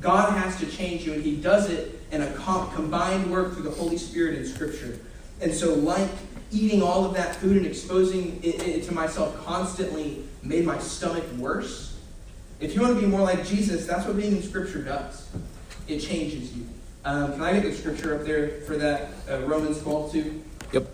God 0.06 0.38
has 0.38 0.60
to 0.60 0.68
change 0.68 1.04
you, 1.04 1.14
and 1.14 1.24
He 1.24 1.36
does 1.36 1.68
it 1.72 2.00
in 2.12 2.22
a 2.22 2.32
combined 2.34 3.32
work 3.32 3.54
through 3.54 3.64
the 3.64 3.72
Holy 3.72 3.98
Spirit 3.98 4.38
in 4.38 4.46
Scripture. 4.46 5.00
And 5.42 5.52
so, 5.52 5.74
like 5.74 6.10
eating 6.52 6.84
all 6.84 7.06
of 7.06 7.16
that 7.16 7.36
food 7.36 7.58
and 7.58 7.66
exposing 7.66 8.40
it, 8.44 8.62
it 8.68 8.84
to 8.84 8.94
myself 8.94 9.44
constantly 9.44 10.24
made 10.44 10.64
my 10.64 10.78
stomach 10.78 11.26
worse. 11.40 11.98
If 12.60 12.76
you 12.76 12.82
want 12.82 12.94
to 12.94 13.02
be 13.02 13.08
more 13.08 13.22
like 13.22 13.44
Jesus, 13.48 13.88
that's 13.88 14.06
what 14.06 14.16
being 14.16 14.38
in 14.38 14.44
Scripture 14.44 14.84
does. 14.84 15.28
It 15.88 16.02
changes 16.02 16.56
you. 16.56 16.68
Um, 17.04 17.34
can 17.34 17.42
I 17.42 17.54
get 17.54 17.64
the 17.64 17.74
scripture 17.74 18.16
up 18.16 18.26
there 18.26 18.62
for 18.62 18.78
that? 18.78 19.10
Uh, 19.30 19.40
Romans 19.42 19.82
12, 19.82 20.12
2. 20.12 20.44
Yep. 20.74 20.88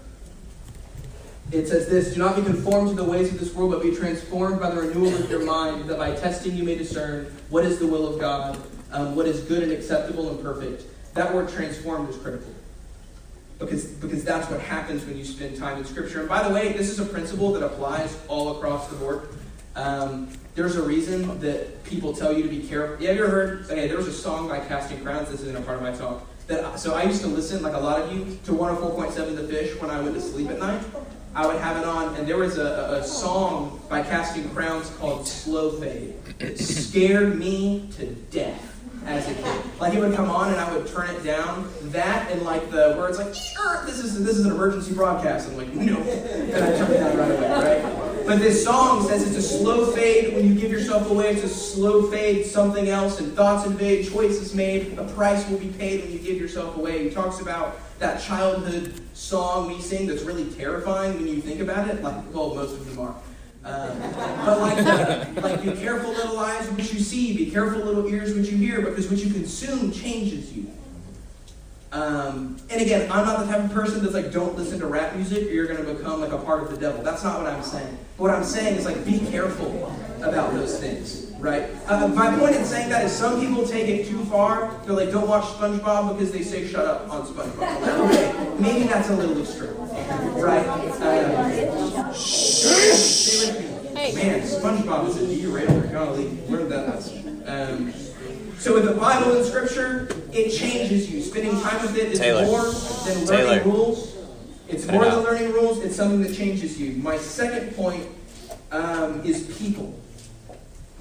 It 1.51 1.67
says 1.67 1.87
this 1.87 2.13
Do 2.13 2.19
not 2.19 2.37
be 2.37 2.43
conformed 2.43 2.89
to 2.89 2.95
the 2.95 3.03
ways 3.03 3.33
of 3.33 3.39
this 3.39 3.53
world, 3.53 3.71
but 3.71 3.81
be 3.81 3.93
transformed 3.93 4.59
by 4.59 4.71
the 4.71 4.81
renewal 4.81 5.13
of 5.13 5.29
your 5.29 5.45
mind, 5.45 5.89
that 5.89 5.97
by 5.97 6.15
testing 6.15 6.55
you 6.55 6.63
may 6.63 6.77
discern 6.77 7.25
what 7.49 7.65
is 7.65 7.79
the 7.79 7.87
will 7.87 8.07
of 8.07 8.19
God, 8.19 8.57
um, 8.91 9.15
what 9.15 9.25
is 9.25 9.41
good 9.41 9.63
and 9.63 9.71
acceptable 9.71 10.29
and 10.29 10.41
perfect. 10.41 10.83
That 11.13 11.33
word 11.33 11.50
transformed 11.50 12.10
is 12.10 12.17
critical. 12.17 12.53
Because, 13.60 13.86
because 13.86 14.24
that's 14.24 14.50
what 14.50 14.60
happens 14.60 15.05
when 15.05 15.17
you 15.17 15.24
spend 15.24 15.57
time 15.57 15.77
in 15.77 15.86
Scripture. 15.86 16.21
And 16.21 16.29
by 16.29 16.48
the 16.48 16.53
way, 16.53 16.74
this 16.74 16.89
is 16.89 17.00
a 17.00 17.05
principle 17.05 17.53
that 17.53 17.63
applies 17.63 18.19
all 18.27 18.57
across 18.57 18.88
the 18.88 18.95
board. 18.95 19.29
Um, 19.75 20.29
there's 20.55 20.75
a 20.75 20.81
reason 20.81 21.39
that 21.41 21.83
people 21.83 22.13
tell 22.13 22.33
you 22.33 22.43
to 22.43 22.50
be 22.50 22.62
careful. 22.62 23.03
Yeah, 23.03 23.12
you 23.12 23.24
ever 23.24 23.29
heard? 23.29 23.65
Okay, 23.65 23.88
there 23.88 23.98
was 23.98 24.07
a 24.07 24.13
song 24.13 24.50
by 24.50 24.60
Casting 24.60 25.00
Crowns. 25.01 25.29
This 25.29 25.41
isn't 25.41 25.55
a 25.55 25.62
part 25.62 25.77
of 25.77 25.83
my 25.83 25.91
talk. 25.91 26.27
That 26.48 26.79
so 26.79 26.95
I 26.95 27.03
used 27.03 27.21
to 27.21 27.27
listen, 27.27 27.62
like 27.62 27.75
a 27.75 27.79
lot 27.79 28.01
of 28.01 28.12
you, 28.12 28.38
to 28.45 28.51
104.7 28.51 29.36
The 29.36 29.48
Fish 29.48 29.79
when 29.79 29.91
I 29.91 30.01
went 30.01 30.15
to 30.15 30.21
sleep 30.21 30.50
at 30.50 30.60
night. 30.60 30.83
I 31.33 31.48
would 31.48 31.57
have 31.57 31.77
it 31.77 31.86
on, 31.86 32.15
and 32.15 32.27
there 32.27 32.38
was 32.38 32.57
a, 32.57 33.00
a 33.00 33.03
song 33.03 33.79
by 33.88 34.01
Casting 34.01 34.50
Crowns 34.50 34.89
called 34.98 35.25
Slow 35.25 35.71
Fade. 35.79 36.15
It 36.39 36.60
scared 36.60 37.39
me 37.39 37.89
to 37.95 38.07
death 38.07 38.70
as 39.05 39.27
a 39.29 39.34
kid. 39.34 39.62
Like 39.79 39.93
it 39.93 40.00
would 40.00 40.15
come 40.15 40.29
on 40.29 40.51
and 40.51 40.60
I 40.60 40.75
would 40.75 40.88
turn 40.88 41.10
it 41.10 41.24
down. 41.24 41.72
That 41.86 42.31
and 42.31 42.43
like 42.43 42.70
the 42.70 42.96
words 42.98 43.17
like 43.17 43.34
this 43.86 44.00
is 44.00 44.24
this 44.24 44.38
is 44.38 44.46
an 44.46 44.51
emergency 44.51 44.93
broadcast. 44.93 45.50
I'm 45.50 45.58
like 45.58 45.74
no, 45.74 45.98
and 45.98 46.63
I 46.63 46.77
turn 46.77 46.91
it 46.91 46.98
down 46.98 47.17
right 47.17 47.31
away, 47.31 47.81
right? 47.84 48.25
But 48.25 48.39
this 48.39 48.63
song 48.63 49.08
says 49.08 49.27
it's 49.27 49.38
a 49.38 49.58
slow 49.58 49.91
fade 49.91 50.36
when 50.36 50.48
you 50.48 50.55
give 50.55 50.72
yourself 50.72 51.10
away. 51.10 51.31
It's 51.31 51.43
a 51.43 51.50
slow 51.50 52.10
fade, 52.10 52.46
something 52.46 52.88
else, 52.89 53.20
and 53.20 53.34
thoughts 53.34 53.65
invade, 53.65 54.10
choices 54.10 54.53
made. 54.53 54.98
A 54.98 55.03
price 55.10 55.48
will 55.50 55.58
be 55.58 55.70
paid 55.70 56.03
when 56.03 56.12
you 56.12 56.20
give 56.20 56.38
yourself 56.38 56.77
away. 56.77 57.03
He 57.03 57.10
talks 57.10 57.39
about 57.39 57.79
that 58.00 58.22
childhood 58.22 59.01
song 59.13 59.67
we 59.67 59.79
sing 59.81 60.08
that's 60.08 60.24
really 60.24 60.50
terrifying 60.51 61.13
when 61.15 61.27
you 61.27 61.41
think 61.41 61.60
about 61.60 61.88
it. 61.89 62.01
Like 62.03 62.24
well, 62.34 62.53
most 62.53 62.74
of 62.74 62.86
them 62.86 63.00
are. 63.00 63.15
Um, 63.63 63.99
but 64.43 64.59
like, 64.59 65.43
like, 65.43 65.61
be 65.63 65.71
careful, 65.73 66.11
little 66.11 66.39
eyes, 66.39 66.67
what 66.69 66.91
you 66.91 66.99
see. 66.99 67.37
Be 67.37 67.51
careful, 67.51 67.83
little 67.83 68.07
ears, 68.07 68.33
what 68.33 68.45
you 68.45 68.57
hear, 68.57 68.81
because 68.81 69.09
what 69.09 69.19
you 69.19 69.31
consume 69.31 69.91
changes 69.91 70.51
you. 70.51 70.67
Um, 71.91 72.55
and 72.69 72.81
again, 72.81 73.11
I'm 73.11 73.25
not 73.25 73.45
the 73.45 73.51
type 73.51 73.65
of 73.65 73.71
person 73.71 74.01
that's 74.01 74.13
like, 74.13 74.31
don't 74.31 74.55
listen 74.57 74.79
to 74.79 74.87
rap 74.87 75.13
music, 75.15 75.47
or 75.47 75.51
you're 75.51 75.67
going 75.67 75.85
to 75.85 75.93
become 75.93 76.21
like 76.21 76.31
a 76.31 76.37
part 76.37 76.63
of 76.63 76.71
the 76.71 76.77
devil. 76.77 77.03
That's 77.03 77.23
not 77.23 77.41
what 77.41 77.51
I'm 77.51 77.61
saying. 77.61 77.97
But 78.17 78.23
What 78.23 78.33
I'm 78.33 78.43
saying 78.45 78.77
is 78.77 78.85
like, 78.85 79.05
be 79.05 79.19
careful 79.19 79.93
about 80.23 80.53
those 80.53 80.79
things, 80.79 81.33
right? 81.37 81.69
Uh, 81.87 82.07
my 82.07 82.35
point 82.37 82.55
in 82.55 82.63
saying 82.63 82.89
that 82.89 83.03
is 83.03 83.11
some 83.11 83.41
people 83.41 83.67
take 83.67 83.89
it 83.89 84.07
too 84.07 84.23
far. 84.25 84.73
They're 84.85 84.95
like, 84.95 85.11
don't 85.11 85.27
watch 85.27 85.43
SpongeBob 85.43 86.17
because 86.17 86.31
they 86.31 86.43
say 86.43 86.65
shut 86.65 86.85
up 86.85 87.11
on 87.11 87.27
SpongeBob. 87.27 88.09
okay, 88.09 88.55
maybe 88.59 88.87
that's 88.87 89.09
a 89.09 89.15
little 89.15 89.39
extreme, 89.41 89.75
right? 90.39 90.65
Uh, 90.65 91.80
Hey. 93.01 94.13
Man, 94.13 94.41
SpongeBob 94.41 95.08
is 95.10 95.17
a 95.17 95.41
derailer. 95.41 95.81
Golly, 95.88 96.29
learned 96.48 96.72
that 96.72 96.88
lesson. 96.88 97.43
Um, 97.48 97.91
so 98.60 98.75
with 98.75 98.86
the 98.86 98.93
Bible 98.93 99.38
and 99.38 99.43
Scripture, 99.46 100.08
it 100.31 100.51
changes 100.51 101.10
you. 101.10 101.20
Spending 101.22 101.60
time 101.62 101.81
with 101.81 101.98
it 101.98 102.12
is 102.12 102.20
Taylor. 102.20 102.46
more 102.46 102.63
than 102.63 103.25
learning 103.25 103.60
Taylor. 103.60 103.63
rules. 103.63 104.15
It's 104.67 104.86
more 104.86 105.05
than 105.05 105.24
learning 105.24 105.51
rules. 105.51 105.79
It's 105.79 105.96
something 105.96 106.22
that 106.22 106.36
changes 106.36 106.79
you. 106.79 106.93
My 106.98 107.17
second 107.17 107.75
point 107.75 108.08
um, 108.72 109.22
is 109.25 109.55
people. 109.58 110.00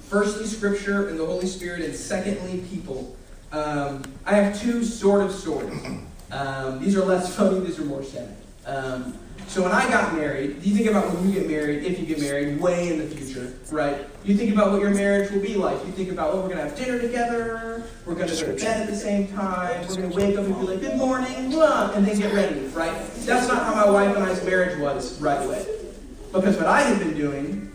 Firstly, 0.09 0.47
Scripture 0.47 1.09
and 1.09 1.19
the 1.19 1.25
Holy 1.25 1.45
Spirit, 1.45 1.81
and 1.81 1.95
secondly, 1.95 2.65
people. 2.69 3.15
Um, 3.51 4.03
I 4.25 4.35
have 4.35 4.59
two 4.59 4.83
sort 4.83 5.21
of 5.21 5.31
stories. 5.31 5.79
Um, 6.31 6.79
these 6.83 6.95
are 6.97 7.05
less 7.05 7.35
funny. 7.35 7.59
These 7.59 7.79
are 7.79 7.85
more 7.85 8.03
sad. 8.03 8.35
So 9.51 9.61
when 9.63 9.73
I 9.73 9.85
got 9.89 10.15
married, 10.15 10.63
you 10.63 10.73
think 10.73 10.87
about 10.87 11.13
when 11.13 11.27
you 11.27 11.37
get 11.37 11.49
married, 11.49 11.83
if 11.83 11.99
you 11.99 12.05
get 12.05 12.21
married, 12.21 12.57
way 12.61 12.87
in 12.87 12.99
the 12.99 13.05
future, 13.05 13.51
right? 13.69 14.07
You 14.23 14.37
think 14.37 14.53
about 14.53 14.71
what 14.71 14.79
your 14.79 14.91
marriage 14.91 15.29
will 15.29 15.41
be 15.41 15.55
like. 15.55 15.85
You 15.85 15.91
think 15.91 16.09
about, 16.09 16.33
oh, 16.33 16.37
we're 16.37 16.47
going 16.47 16.59
to 16.59 16.63
have 16.63 16.77
dinner 16.77 16.97
together, 16.97 17.83
we're 18.05 18.15
going 18.15 18.29
to 18.29 18.45
go 18.45 18.55
to 18.55 18.63
bed 18.63 18.83
at 18.83 18.87
the 18.87 18.95
same 18.95 19.27
time, 19.27 19.85
we're 19.89 19.95
going 19.95 20.09
to 20.09 20.15
wake 20.15 20.37
up 20.37 20.45
and 20.45 20.55
be 20.55 20.67
like, 20.67 20.79
good 20.79 20.97
morning, 20.97 21.49
blah, 21.49 21.91
and 21.91 22.07
then 22.07 22.17
get 22.17 22.33
ready, 22.33 22.61
right? 22.67 22.97
That's 23.25 23.49
not 23.49 23.65
how 23.65 23.75
my 23.75 23.91
wife 23.91 24.15
and 24.15 24.23
I's 24.23 24.41
marriage 24.45 24.79
was 24.79 25.19
right 25.19 25.45
away. 25.45 25.65
Because 26.31 26.55
what 26.55 26.67
I 26.67 26.83
had 26.83 26.99
been 26.99 27.13
doing 27.13 27.69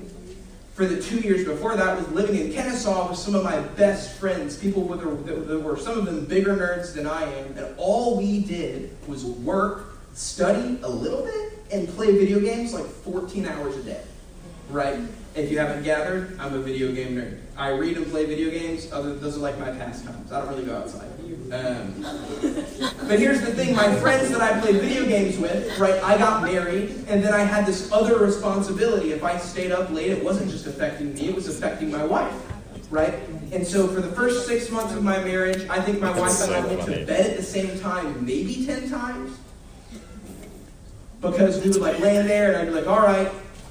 for 0.72 0.86
the 0.86 0.98
two 0.98 1.18
years 1.18 1.44
before 1.44 1.76
that 1.76 1.98
was 1.98 2.08
living 2.08 2.40
in 2.40 2.54
Kennesaw 2.54 3.10
with 3.10 3.18
some 3.18 3.34
of 3.34 3.44
my 3.44 3.60
best 3.60 4.16
friends, 4.16 4.56
people 4.56 4.88
that 4.88 5.62
were 5.62 5.76
some 5.76 5.98
of 5.98 6.06
them 6.06 6.24
bigger 6.24 6.56
nerds 6.56 6.94
than 6.94 7.06
I 7.06 7.24
am, 7.24 7.58
and 7.58 7.74
all 7.76 8.16
we 8.16 8.40
did 8.44 8.96
was 9.06 9.26
work, 9.26 9.98
study 10.14 10.78
a 10.82 10.88
little 10.88 11.22
bit, 11.22 11.52
and 11.72 11.88
play 11.88 12.16
video 12.16 12.40
games 12.40 12.72
like 12.72 12.86
14 12.86 13.46
hours 13.46 13.76
a 13.76 13.82
day, 13.82 14.02
right? 14.70 14.98
If 15.34 15.50
you 15.50 15.58
haven't 15.58 15.82
gathered, 15.82 16.38
I'm 16.40 16.54
a 16.54 16.60
video 16.60 16.92
game 16.92 17.14
nerd. 17.14 17.40
I 17.58 17.68
read 17.68 17.98
and 17.98 18.06
play 18.06 18.24
video 18.24 18.50
games. 18.50 18.90
Other 18.90 19.14
those 19.14 19.36
are 19.36 19.40
like 19.40 19.58
my 19.58 19.70
pastimes. 19.70 20.32
I 20.32 20.40
don't 20.40 20.48
really 20.48 20.64
go 20.64 20.76
outside. 20.76 21.08
Um, 21.52 21.92
but 23.06 23.18
here's 23.18 23.42
the 23.42 23.52
thing: 23.52 23.76
my 23.76 23.94
friends 23.96 24.30
that 24.30 24.40
I 24.40 24.58
play 24.60 24.72
video 24.72 25.04
games 25.04 25.36
with, 25.38 25.78
right? 25.78 26.02
I 26.02 26.16
got 26.16 26.42
married, 26.42 26.90
and 27.06 27.22
then 27.22 27.34
I 27.34 27.40
had 27.40 27.66
this 27.66 27.92
other 27.92 28.18
responsibility. 28.18 29.12
If 29.12 29.24
I 29.24 29.36
stayed 29.36 29.72
up 29.72 29.90
late, 29.90 30.10
it 30.10 30.24
wasn't 30.24 30.50
just 30.50 30.66
affecting 30.66 31.14
me; 31.14 31.28
it 31.28 31.34
was 31.34 31.48
affecting 31.48 31.90
my 31.90 32.04
wife, 32.04 32.34
right? 32.90 33.14
And 33.52 33.66
so, 33.66 33.86
for 33.88 34.00
the 34.00 34.12
first 34.12 34.46
six 34.46 34.70
months 34.70 34.94
of 34.94 35.02
my 35.02 35.22
marriage, 35.22 35.68
I 35.68 35.82
think 35.82 36.00
my 36.00 36.18
wife 36.18 36.40
and 36.42 36.54
I 36.54 36.66
went 36.66 36.82
to 36.82 37.04
bed 37.04 37.30
at 37.30 37.36
the 37.36 37.42
same 37.42 37.78
time, 37.78 38.24
maybe 38.24 38.64
ten 38.64 38.88
times 38.88 39.36
because 41.30 41.62
we 41.62 41.70
would 41.70 41.80
like 41.80 42.00
lay 42.00 42.20
there 42.22 42.52
and 42.52 42.56
I'd 42.56 42.66
be 42.66 42.70
like, 42.72 42.86
all 42.86 43.00
right, 43.00 43.30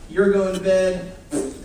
you're 0.09 0.31
going 0.31 0.55
to 0.55 0.61
bed. 0.61 1.11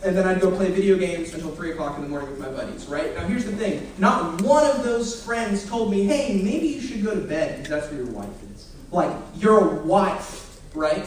And 0.02 0.16
then 0.16 0.26
I'd 0.26 0.40
go 0.40 0.50
play 0.50 0.70
video 0.70 0.96
games 0.96 1.34
until 1.34 1.50
3 1.50 1.72
o'clock 1.72 1.96
in 1.96 2.02
the 2.02 2.08
morning 2.08 2.30
with 2.30 2.40
my 2.40 2.48
buddies, 2.48 2.86
right? 2.86 3.14
Now, 3.14 3.26
here's 3.26 3.44
the 3.44 3.52
thing 3.52 3.86
not 3.98 4.40
one 4.40 4.64
of 4.64 4.82
those 4.82 5.22
friends 5.24 5.68
told 5.68 5.90
me, 5.90 6.04
hey, 6.04 6.40
maybe 6.42 6.68
you 6.68 6.80
should 6.80 7.04
go 7.04 7.14
to 7.14 7.20
bed 7.20 7.58
because 7.58 7.68
that's 7.68 7.92
where 7.92 8.02
your 8.02 8.12
wife 8.12 8.28
is. 8.54 8.72
Like, 8.90 9.14
you're 9.36 9.58
a 9.58 9.74
wife, 9.82 10.60
right? 10.74 11.06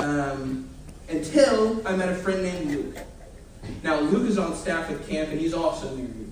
Um, 0.00 0.68
until 1.08 1.86
I 1.86 1.96
met 1.96 2.10
a 2.10 2.14
friend 2.14 2.42
named 2.42 2.70
Luke. 2.70 2.96
Now, 3.82 4.00
Luke 4.00 4.28
is 4.28 4.38
on 4.38 4.54
staff 4.54 4.90
at 4.90 5.08
camp 5.08 5.30
and 5.30 5.40
he's 5.40 5.54
also 5.54 5.94
near 5.96 6.08
me. 6.08 6.26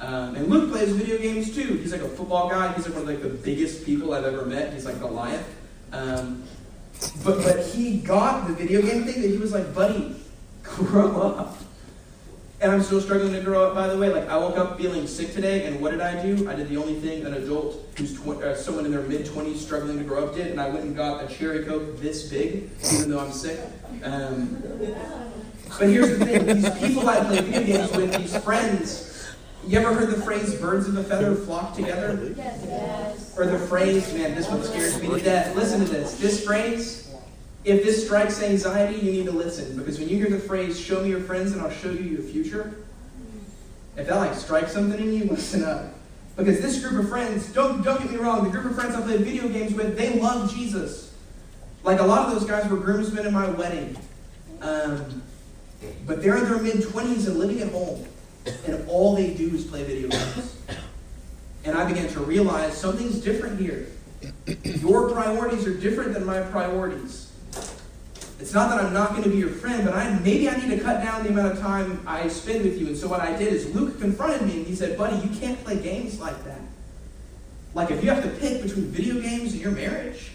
Um, 0.00 0.34
and 0.34 0.48
Luke 0.48 0.72
plays 0.72 0.90
video 0.92 1.18
games 1.18 1.54
too. 1.54 1.76
He's 1.76 1.92
like 1.92 2.00
a 2.00 2.08
football 2.08 2.48
guy. 2.48 2.72
He's 2.72 2.86
like 2.86 2.94
one 2.94 3.02
of 3.02 3.08
like 3.08 3.22
the 3.22 3.28
biggest 3.28 3.84
people 3.86 4.14
I've 4.14 4.24
ever 4.24 4.44
met. 4.44 4.72
He's 4.72 4.84
like 4.84 4.98
Goliath. 4.98 5.48
Um, 5.92 6.42
but 7.24 7.42
but 7.42 7.66
he 7.66 7.98
got 7.98 8.46
the 8.46 8.54
video 8.54 8.82
game 8.82 9.04
thing 9.04 9.22
that 9.22 9.28
he 9.28 9.38
was 9.38 9.52
like, 9.52 9.74
buddy, 9.74 10.14
grow 10.62 11.20
up. 11.20 11.58
And 12.60 12.70
I'm 12.70 12.82
still 12.82 13.00
struggling 13.00 13.32
to 13.32 13.40
grow 13.40 13.66
up, 13.66 13.74
by 13.74 13.88
the 13.88 13.98
way. 13.98 14.08
Like, 14.08 14.28
I 14.28 14.36
woke 14.36 14.56
up 14.56 14.78
feeling 14.78 15.08
sick 15.08 15.32
today, 15.32 15.66
and 15.66 15.80
what 15.80 15.90
did 15.90 16.00
I 16.00 16.22
do? 16.22 16.48
I 16.48 16.54
did 16.54 16.68
the 16.68 16.76
only 16.76 16.94
thing 17.00 17.26
an 17.26 17.34
adult 17.34 17.74
who's 17.98 18.16
tw- 18.20 18.40
uh, 18.40 18.54
someone 18.54 18.86
in 18.86 18.92
their 18.92 19.02
mid 19.02 19.26
20s 19.26 19.56
struggling 19.56 19.98
to 19.98 20.04
grow 20.04 20.28
up 20.28 20.34
did, 20.36 20.46
and 20.46 20.60
I 20.60 20.68
went 20.68 20.84
and 20.84 20.94
got 20.94 21.24
a 21.24 21.34
cherry 21.34 21.64
coke 21.64 21.98
this 21.98 22.28
big, 22.28 22.70
even 22.94 23.10
though 23.10 23.18
I'm 23.18 23.32
sick. 23.32 23.58
Um, 24.04 24.62
but 25.76 25.88
here's 25.88 26.18
the 26.18 26.24
thing 26.24 26.46
these 26.46 26.70
people 26.78 27.08
I 27.08 27.24
play 27.24 27.40
video 27.40 27.78
games 27.78 27.96
with, 27.96 28.14
these 28.16 28.36
friends, 28.44 29.11
you 29.66 29.78
ever 29.78 29.94
heard 29.94 30.10
the 30.10 30.20
phrase 30.20 30.54
birds 30.56 30.88
of 30.88 30.96
a 30.96 31.04
feather 31.04 31.34
flock 31.34 31.74
together? 31.74 32.34
Yes. 32.36 33.38
Or 33.38 33.46
the 33.46 33.58
phrase, 33.58 34.12
man, 34.12 34.34
this 34.34 34.48
one 34.48 34.62
scares 34.62 35.00
me 35.00 35.08
to 35.08 35.20
death. 35.20 35.54
Listen 35.54 35.84
to 35.84 35.90
this. 35.90 36.18
This 36.18 36.44
phrase, 36.44 37.14
if 37.64 37.84
this 37.84 38.04
strikes 38.04 38.42
anxiety, 38.42 38.98
you 38.98 39.12
need 39.12 39.26
to 39.26 39.32
listen. 39.32 39.76
Because 39.76 39.98
when 39.98 40.08
you 40.08 40.16
hear 40.16 40.30
the 40.30 40.38
phrase, 40.38 40.80
show 40.80 41.02
me 41.02 41.10
your 41.10 41.20
friends 41.20 41.52
and 41.52 41.60
I'll 41.60 41.70
show 41.70 41.90
you 41.90 42.02
your 42.02 42.22
future, 42.22 42.74
if 43.96 44.06
that 44.08 44.16
like 44.16 44.34
strikes 44.34 44.72
something 44.72 45.00
in 45.00 45.12
you, 45.12 45.24
listen 45.30 45.64
up. 45.64 45.94
Because 46.36 46.60
this 46.60 46.80
group 46.84 47.02
of 47.02 47.08
friends, 47.08 47.52
don't, 47.52 47.82
don't 47.82 48.00
get 48.00 48.10
me 48.10 48.16
wrong, 48.16 48.42
the 48.42 48.50
group 48.50 48.64
of 48.64 48.74
friends 48.74 48.94
I 48.94 49.02
played 49.02 49.20
video 49.20 49.48
games 49.48 49.74
with, 49.74 49.96
they 49.96 50.18
love 50.18 50.52
Jesus. 50.52 51.14
Like 51.84 52.00
a 52.00 52.04
lot 52.04 52.26
of 52.26 52.32
those 52.32 52.48
guys 52.48 52.68
were 52.70 52.78
groomsmen 52.78 53.26
in 53.26 53.34
my 53.34 53.48
wedding. 53.50 53.96
Um, 54.60 55.22
but 56.06 56.22
they're 56.22 56.36
in 56.36 56.44
their 56.44 56.62
mid 56.62 56.76
20s 56.76 57.26
and 57.26 57.36
living 57.36 57.60
at 57.60 57.70
home 57.70 58.06
and 58.44 58.88
all 58.88 59.14
they 59.14 59.34
do 59.34 59.54
is 59.54 59.64
play 59.64 59.84
video 59.84 60.08
games. 60.08 60.56
And 61.64 61.76
I 61.76 61.88
began 61.88 62.08
to 62.08 62.20
realize 62.20 62.76
something's 62.76 63.20
different 63.20 63.60
here. 63.60 63.86
Your 64.64 65.10
priorities 65.10 65.66
are 65.66 65.74
different 65.74 66.14
than 66.14 66.24
my 66.24 66.40
priorities. 66.40 67.30
It's 68.40 68.52
not 68.52 68.70
that 68.70 68.84
I'm 68.84 68.92
not 68.92 69.10
going 69.10 69.22
to 69.22 69.28
be 69.28 69.36
your 69.36 69.50
friend, 69.50 69.84
but 69.84 69.94
I 69.94 70.18
maybe 70.18 70.48
I 70.48 70.56
need 70.56 70.76
to 70.76 70.82
cut 70.82 71.00
down 71.00 71.22
the 71.22 71.28
amount 71.28 71.52
of 71.52 71.60
time 71.60 72.02
I 72.08 72.26
spend 72.26 72.64
with 72.64 72.80
you. 72.80 72.88
And 72.88 72.96
so 72.96 73.06
what 73.06 73.20
I 73.20 73.36
did 73.36 73.52
is 73.52 73.72
Luke 73.72 74.00
confronted 74.00 74.42
me 74.42 74.56
and 74.56 74.66
he 74.66 74.74
said, 74.74 74.98
"Buddy, 74.98 75.16
you 75.24 75.32
can't 75.38 75.62
play 75.62 75.78
games 75.78 76.18
like 76.18 76.42
that. 76.44 76.60
Like 77.74 77.92
if 77.92 78.02
you 78.02 78.10
have 78.10 78.24
to 78.24 78.28
pick 78.28 78.62
between 78.62 78.86
video 78.86 79.20
games 79.20 79.52
and 79.52 79.62
your 79.62 79.70
marriage." 79.70 80.32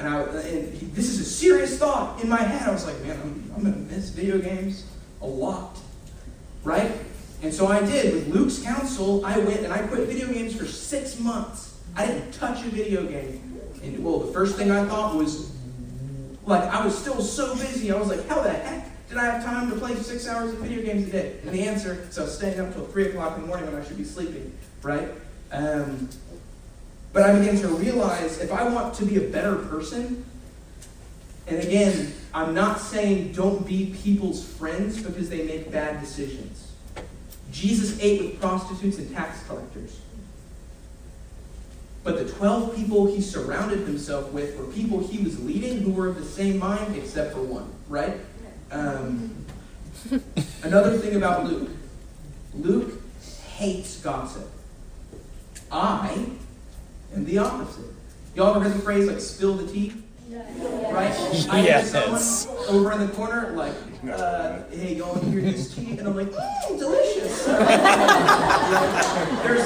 And, 0.00 0.08
I, 0.08 0.22
and 0.22 0.74
he, 0.74 0.86
this 0.86 1.08
is 1.08 1.20
a 1.20 1.24
serious 1.24 1.78
thought 1.78 2.20
in 2.20 2.28
my 2.28 2.42
head. 2.42 2.68
I 2.68 2.72
was 2.72 2.84
like, 2.84 3.00
"Man, 3.02 3.16
I'm, 3.22 3.52
I'm 3.54 3.62
going 3.62 3.74
to 3.74 3.94
miss 3.94 4.10
video 4.10 4.38
games 4.38 4.86
a 5.22 5.26
lot." 5.26 5.78
Right? 6.64 6.92
And 7.42 7.52
so 7.52 7.66
I 7.66 7.80
did. 7.80 8.14
With 8.14 8.28
Luke's 8.28 8.58
counsel, 8.62 9.24
I 9.24 9.38
went 9.38 9.60
and 9.60 9.72
I 9.72 9.78
quit 9.86 10.06
video 10.06 10.26
games 10.32 10.54
for 10.54 10.66
six 10.66 11.18
months. 11.18 11.78
I 11.96 12.06
didn't 12.06 12.32
touch 12.32 12.64
a 12.64 12.68
video 12.68 13.04
game. 13.04 13.60
And 13.82 14.04
well, 14.04 14.20
the 14.20 14.32
first 14.32 14.56
thing 14.56 14.70
I 14.70 14.84
thought 14.86 15.16
was, 15.16 15.50
like, 16.44 16.62
I 16.64 16.84
was 16.84 16.96
still 16.96 17.22
so 17.22 17.54
busy. 17.54 17.90
I 17.90 17.98
was 17.98 18.08
like, 18.08 18.26
how 18.28 18.42
the 18.42 18.50
heck 18.50 18.86
did 19.08 19.18
I 19.18 19.24
have 19.24 19.44
time 19.44 19.70
to 19.70 19.76
play 19.76 19.94
six 19.96 20.28
hours 20.28 20.52
of 20.52 20.58
video 20.58 20.84
games 20.84 21.08
a 21.08 21.10
day? 21.10 21.36
And 21.42 21.50
the 21.50 21.66
answer 21.66 22.06
is 22.08 22.18
I 22.18 22.22
was 22.22 22.36
staying 22.36 22.60
up 22.60 22.68
until 22.68 22.86
3 22.86 23.08
o'clock 23.08 23.36
in 23.36 23.42
the 23.42 23.48
morning 23.48 23.72
when 23.72 23.80
I 23.80 23.84
should 23.84 23.98
be 23.98 24.04
sleeping, 24.04 24.56
right? 24.82 25.08
Um, 25.50 26.08
but 27.12 27.24
I 27.24 27.36
began 27.36 27.56
to 27.56 27.68
realize 27.68 28.38
if 28.38 28.52
I 28.52 28.68
want 28.68 28.94
to 28.94 29.04
be 29.04 29.16
a 29.16 29.28
better 29.28 29.56
person, 29.56 30.24
and 31.50 31.62
again, 31.64 32.12
I'm 32.32 32.54
not 32.54 32.78
saying 32.80 33.32
don't 33.32 33.66
be 33.66 33.94
people's 34.02 34.46
friends 34.46 35.02
because 35.02 35.28
they 35.28 35.42
make 35.42 35.72
bad 35.72 36.00
decisions. 36.00 36.70
Jesus 37.50 38.00
ate 38.00 38.22
with 38.22 38.40
prostitutes 38.40 38.98
and 38.98 39.12
tax 39.12 39.42
collectors. 39.48 40.00
But 42.04 42.18
the 42.18 42.32
12 42.32 42.76
people 42.76 43.06
he 43.06 43.20
surrounded 43.20 43.80
himself 43.80 44.30
with 44.30 44.56
were 44.56 44.66
people 44.66 45.00
he 45.00 45.18
was 45.18 45.42
leading 45.42 45.82
who 45.82 45.90
were 45.90 46.06
of 46.06 46.14
the 46.14 46.24
same 46.24 46.58
mind 46.58 46.94
except 46.94 47.34
for 47.34 47.42
one, 47.42 47.68
right? 47.88 48.14
Um, 48.70 49.44
another 50.62 50.96
thing 50.98 51.16
about 51.16 51.44
Luke 51.44 51.70
Luke 52.54 53.02
hates 53.56 54.00
gossip. 54.00 54.48
I 55.70 56.26
am 57.12 57.24
the 57.24 57.38
opposite. 57.38 57.86
Y'all 58.36 58.54
ever 58.54 58.60
heard 58.64 58.78
the 58.78 58.82
phrase 58.82 59.08
like 59.08 59.20
spill 59.20 59.54
the 59.56 59.70
tea? 59.70 59.92
Right? 60.30 61.12
I 61.50 61.60
Yes. 61.60 62.46
over 62.68 62.92
in 62.92 63.00
the 63.00 63.08
corner, 63.08 63.50
like, 63.50 63.72
uh, 64.08 64.60
hey, 64.70 64.94
y'all 64.94 65.18
hear 65.24 65.40
this 65.40 65.74
tea? 65.74 65.98
And 65.98 66.06
I'm 66.06 66.14
like, 66.14 66.30
mmm, 66.30 66.78
delicious. 66.78 67.44
there's 67.46 67.66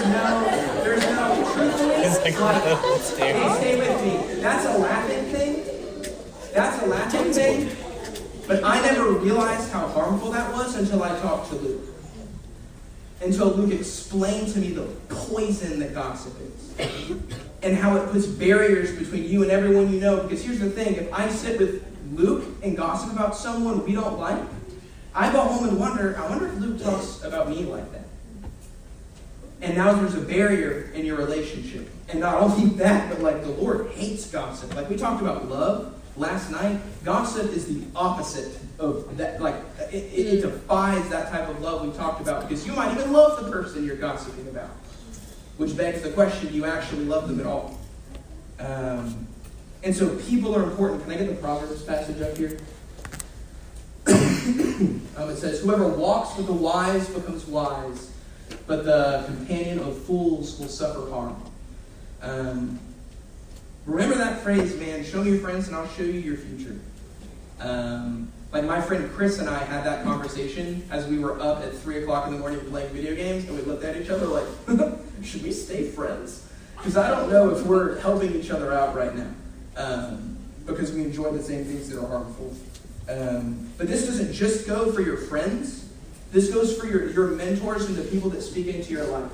no, 0.06 0.80
there's 0.83 1.04
no, 1.04 1.52
truthfully, 1.54 1.94
It's 1.97 2.18
like 2.18 2.62
Hey, 2.64 3.54
stay 3.54 3.78
with 3.78 4.02
me. 4.02 4.40
That's 4.40 4.64
a 4.64 4.78
laughing 4.78 5.25
thing. 5.26 5.62
That's 6.54 6.83
a 6.83 6.87
laughing 6.87 7.33
thing. 7.33 7.71
But 8.47 8.64
I 8.64 8.80
never 8.80 9.11
realized 9.11 9.71
how 9.71 9.87
harmful 9.88 10.30
that 10.30 10.50
was 10.52 10.76
until 10.76 11.02
I 11.02 11.18
talked 11.21 11.50
to 11.50 11.56
Luke. 11.56 11.83
Until 13.21 13.49
Luke 13.49 13.73
explained 13.73 14.49
to 14.54 14.59
me 14.61 14.71
the 14.71 14.87
poison 15.09 15.78
that 15.80 15.92
gossip 15.94 16.35
is. 16.40 17.43
And 17.64 17.76
how 17.76 17.97
it 17.97 18.11
puts 18.12 18.26
barriers 18.26 18.97
between 18.97 19.25
you 19.25 19.42
and 19.42 19.50
everyone 19.50 19.92
you 19.92 19.99
know. 19.99 20.23
Because 20.23 20.44
here's 20.44 20.61
the 20.61 20.71
thing 20.71 20.94
if 20.97 21.12
I 21.12 21.28
sit 21.28 21.59
with 21.59 21.83
Luke 22.12 22.44
and 22.62 22.76
gossip 22.76 23.12
about 23.12 23.35
someone 23.35 23.85
we 23.85 23.92
don't 23.92 24.18
like, 24.18 24.42
I 25.14 25.33
go 25.33 25.40
home 25.40 25.68
and 25.68 25.78
wonder, 25.78 26.16
I 26.18 26.28
wonder 26.28 26.47
if 26.47 26.54
Luke 26.56 26.83
talks 26.83 27.23
about 27.25 27.49
me 27.49 27.64
like 27.64 27.90
that. 27.92 28.04
And 29.62 29.76
now 29.76 29.94
there's 29.94 30.14
a 30.14 30.21
barrier 30.21 30.90
in 30.94 31.06
your 31.06 31.16
relationship. 31.16 31.88
And 32.09 32.21
not 32.21 32.42
only 32.42 32.66
that, 32.76 33.09
but 33.09 33.21
like 33.21 33.42
the 33.42 33.50
Lord 33.50 33.88
hates 33.92 34.30
gossip. 34.30 34.75
Like 34.75 34.90
we 34.90 34.97
talked 34.97 35.23
about 35.23 35.49
love 35.49 35.94
last 36.16 36.50
night. 36.50 36.80
Gossip 37.04 37.50
is 37.52 37.66
the 37.66 37.83
opposite 37.97 38.59
of 38.78 39.16
that. 39.16 39.40
Like 39.40 39.56
it, 39.90 39.94
it, 39.94 40.40
defies 40.42 41.09
that 41.09 41.30
type 41.30 41.49
of 41.49 41.61
love 41.61 41.87
we 41.87 41.97
talked 41.97 42.21
about 42.21 42.42
because 42.42 42.66
you 42.66 42.73
might 42.73 42.92
even 42.92 43.12
love 43.12 43.42
the 43.42 43.50
person 43.50 43.85
you're 43.85 43.97
gossiping 43.97 44.49
about. 44.49 44.71
Which 45.56 45.76
begs 45.76 46.02
the 46.02 46.11
question 46.11 46.49
do 46.49 46.54
you 46.54 46.64
actually 46.64 47.04
love 47.04 47.28
them 47.28 47.40
at 47.40 47.46
all? 47.46 47.78
Um, 48.58 49.26
and 49.82 49.94
so 49.94 50.16
people 50.16 50.56
are 50.56 50.62
important. 50.62 51.02
Can 51.02 51.12
I 51.12 51.16
get 51.16 51.28
the 51.28 51.34
Proverbs 51.34 51.82
passage 51.82 52.20
up 52.20 52.37
here? 52.37 52.58
um, 54.06 55.00
it 55.30 55.37
says, 55.37 55.61
Whoever 55.61 55.88
walks 55.88 56.37
with 56.37 56.46
the 56.46 56.52
wise 56.52 57.08
becomes 57.08 57.46
wise, 57.46 58.11
but 58.66 58.84
the 58.84 59.25
companion 59.26 59.78
of 59.78 59.96
fools 60.04 60.58
will 60.58 60.68
suffer 60.68 61.08
harm. 61.11 61.37
Um, 62.23 62.80
remember 63.87 64.16
that 64.16 64.40
phrase, 64.40 64.75
man. 64.76 65.04
Show 65.04 65.23
me 65.23 65.32
your 65.32 65.40
friends 65.40 65.68
and 65.68 65.76
I'll 65.76 65.88
show 65.88 66.02
you 66.02 66.12
your 66.12 66.37
future. 66.37 66.78
Um, 67.61 68.32
like 68.52 68.64
my 68.64 68.80
friend 68.80 69.11
Chris 69.12 69.40
and 69.40 69.50
I 69.50 69.58
had 69.64 69.84
that 69.84 70.04
conversation 70.04 70.87
as 70.90 71.06
we 71.06 71.18
were 71.18 71.40
up 71.40 71.62
at 71.62 71.75
3 71.76 72.02
o'clock 72.02 72.26
in 72.26 72.32
the 72.32 72.38
morning 72.38 72.61
playing 72.70 72.92
video 72.92 73.14
games, 73.14 73.44
and 73.44 73.56
we 73.56 73.62
looked 73.62 73.84
at 73.84 73.96
each 73.96 74.11
other 74.11 74.26
like, 74.26 74.46
should 75.25 75.43
we 75.43 75.52
stay 75.52 75.88
friends? 75.88 76.47
Because 76.76 76.97
I 76.97 77.11
don't 77.11 77.31
know 77.31 77.50
if 77.50 77.64
we're 77.64 77.99
helping 78.00 78.35
each 78.35 78.50
other 78.50 78.73
out 78.73 78.95
right 78.95 79.14
now. 79.14 79.31
Um, 79.76 80.37
because 80.66 80.93
we 80.93 81.02
enjoy 81.02 81.31
the 81.31 81.43
same 81.43 81.64
things 81.64 81.88
that 81.90 82.02
are 82.02 82.07
harmful. 82.07 82.54
Um, 83.09 83.71
but 83.76 83.87
this 83.87 84.07
doesn't 84.07 84.33
just 84.33 84.66
go 84.66 84.93
for 84.93 85.02
your 85.02 85.16
friends. 85.16 85.88
This 86.33 86.50
goes 86.50 86.78
for 86.78 86.87
your, 86.87 87.11
your 87.11 87.28
mentors 87.28 87.87
and 87.87 87.97
the 87.97 88.02
people 88.04 88.31
that 88.31 88.43
speak 88.43 88.66
into 88.66 88.93
your 88.93 89.04
life. 89.04 89.31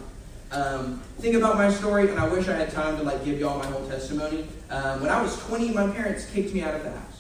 Um, 0.53 1.01
think 1.19 1.37
about 1.37 1.57
my 1.57 1.71
story, 1.71 2.11
and 2.11 2.19
I 2.19 2.29
wish 2.29 2.49
I 2.49 2.57
had 2.57 2.71
time 2.71 2.97
to 2.97 3.05
like 3.05 3.25
give 3.25 3.39
y'all 3.39 3.59
my 3.59 3.67
whole 3.67 3.87
testimony. 3.89 4.47
Um, 4.71 5.01
when 5.01 5.11
I 5.11 5.23
was 5.23 5.39
20, 5.47 5.71
my 5.73 5.89
parents 5.91 6.29
kicked 6.31 6.53
me 6.53 6.63
out 6.63 6.75
of 6.75 6.83
the 6.83 6.91
house. 6.91 7.20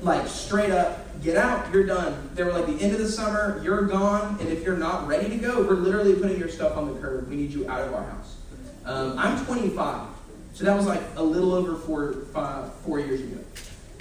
Like 0.00 0.28
straight 0.28 0.70
up, 0.70 1.22
get 1.22 1.36
out, 1.36 1.72
you're 1.72 1.86
done. 1.86 2.30
They 2.34 2.44
were 2.44 2.52
like, 2.52 2.66
the 2.66 2.80
end 2.80 2.92
of 2.92 2.98
the 2.98 3.08
summer, 3.08 3.60
you're 3.64 3.82
gone, 3.82 4.38
and 4.40 4.48
if 4.48 4.62
you're 4.64 4.76
not 4.76 5.08
ready 5.08 5.28
to 5.28 5.36
go, 5.36 5.62
we're 5.62 5.74
literally 5.74 6.14
putting 6.14 6.38
your 6.38 6.48
stuff 6.48 6.76
on 6.76 6.92
the 6.92 7.00
curb. 7.00 7.28
We 7.28 7.36
need 7.36 7.50
you 7.50 7.68
out 7.68 7.80
of 7.80 7.94
our 7.94 8.04
house. 8.04 8.36
Um, 8.84 9.18
I'm 9.18 9.44
25, 9.44 10.06
so 10.54 10.64
that 10.64 10.76
was 10.76 10.86
like 10.86 11.02
a 11.16 11.22
little 11.22 11.52
over 11.52 11.74
four, 11.74 12.12
five, 12.32 12.72
four 12.84 13.00
years 13.00 13.20
ago. 13.20 13.38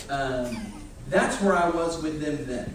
Um, 0.10 0.74
that's 1.10 1.42
where 1.42 1.56
I 1.56 1.70
was 1.70 2.02
with 2.02 2.22
them 2.22 2.46
then. 2.46 2.74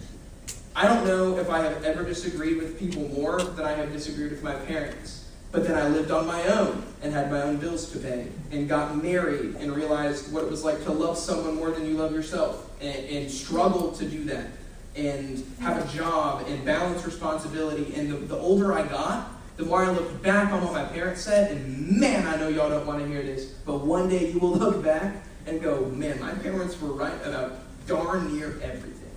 I 0.75 0.89
don't 0.89 1.07
know 1.07 1.39
if 1.39 1.49
I 1.49 1.61
have 1.61 1.85
ever 1.85 2.03
disagreed 2.03 2.57
with 2.57 2.79
people 2.79 3.09
more 3.11 3.41
than 3.41 3.65
I 3.65 3.73
have 3.73 3.93
disagreed 3.93 4.31
with 4.31 4.43
my 4.43 4.55
parents. 4.55 5.31
But 5.53 5.67
then 5.69 5.77
I 5.77 5.87
lived 5.89 6.11
on 6.11 6.27
my 6.27 6.43
own 6.45 6.83
and 7.03 7.13
had 7.13 7.31
my 7.31 7.43
own 7.43 7.59
bills 7.59 7.91
to 7.93 7.99
pay 7.99 8.29
and 8.51 8.67
got 8.67 9.03
married 9.03 9.57
and 9.57 9.77
realized 9.77 10.33
what 10.33 10.45
it 10.45 10.51
was 10.51 10.65
like 10.65 10.83
to 10.85 10.93
love 10.93 11.19
someone 11.19 11.57
more 11.57 11.71
than 11.71 11.85
you 11.85 11.95
love 11.95 12.13
yourself 12.13 12.71
and, 12.83 13.09
and 13.09 13.31
struggled 13.31 13.95
to 13.97 14.05
do 14.05 14.25
that 14.25 14.47
and 14.95 15.45
have 15.61 15.83
a 15.83 15.97
job 15.97 16.47
and 16.49 16.64
balance 16.64 17.05
responsibility. 17.05 17.95
And 17.95 18.11
the, 18.11 18.16
the 18.16 18.37
older 18.37 18.73
I 18.73 18.87
got, 18.87 19.31
the 19.57 19.64
more 19.64 19.85
I 19.85 19.90
looked 19.90 20.23
back 20.23 20.53
on 20.53 20.62
what 20.64 20.73
my 20.73 20.85
parents 20.85 21.23
said, 21.23 21.53
and 21.53 21.99
man, 21.99 22.27
I 22.27 22.37
know 22.37 22.49
y'all 22.49 22.68
don't 22.68 22.87
want 22.87 23.01
to 23.01 23.07
hear 23.07 23.23
this, 23.23 23.47
but 23.47 23.81
one 23.81 24.09
day 24.09 24.31
you 24.31 24.38
will 24.38 24.51
look 24.57 24.83
back 24.83 25.14
and 25.47 25.61
go, 25.61 25.87
man, 25.87 26.21
my 26.21 26.33
parents 26.33 26.81
were 26.81 26.92
right 26.92 27.14
about 27.25 27.59
darn 27.87 28.37
near 28.37 28.61
everything. 28.62 29.11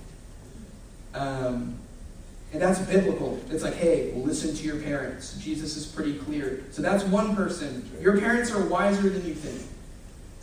Um, 1.13 1.77
and 2.53 2.61
that's 2.61 2.79
biblical. 2.79 3.39
It's 3.49 3.63
like, 3.63 3.75
hey, 3.75 4.13
listen 4.15 4.55
to 4.55 4.63
your 4.63 4.77
parents. 4.77 5.33
Jesus 5.37 5.75
is 5.75 5.85
pretty 5.85 6.17
clear. 6.19 6.63
So 6.71 6.81
that's 6.81 7.03
one 7.03 7.35
person. 7.35 7.89
Your 7.99 8.17
parents 8.17 8.51
are 8.51 8.65
wiser 8.65 9.09
than 9.09 9.25
you 9.25 9.33
think. 9.33 9.69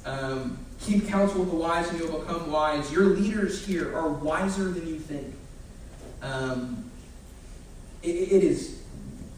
Um, 0.05 0.59
keep 0.83 1.09
counsel 1.09 1.41
with 1.41 1.51
the 1.51 1.57
wise 1.57 1.89
and 1.89 1.99
you'll 1.99 2.19
become 2.19 2.51
wise. 2.51 2.93
Your 2.93 3.05
leaders 3.05 3.65
here 3.65 3.97
are 3.97 4.09
wiser 4.09 4.71
than 4.71 4.87
you 4.87 4.99
think. 4.99 5.35
Um, 6.23 6.91
it, 8.03 8.11
it 8.11 8.45
is 8.45 8.82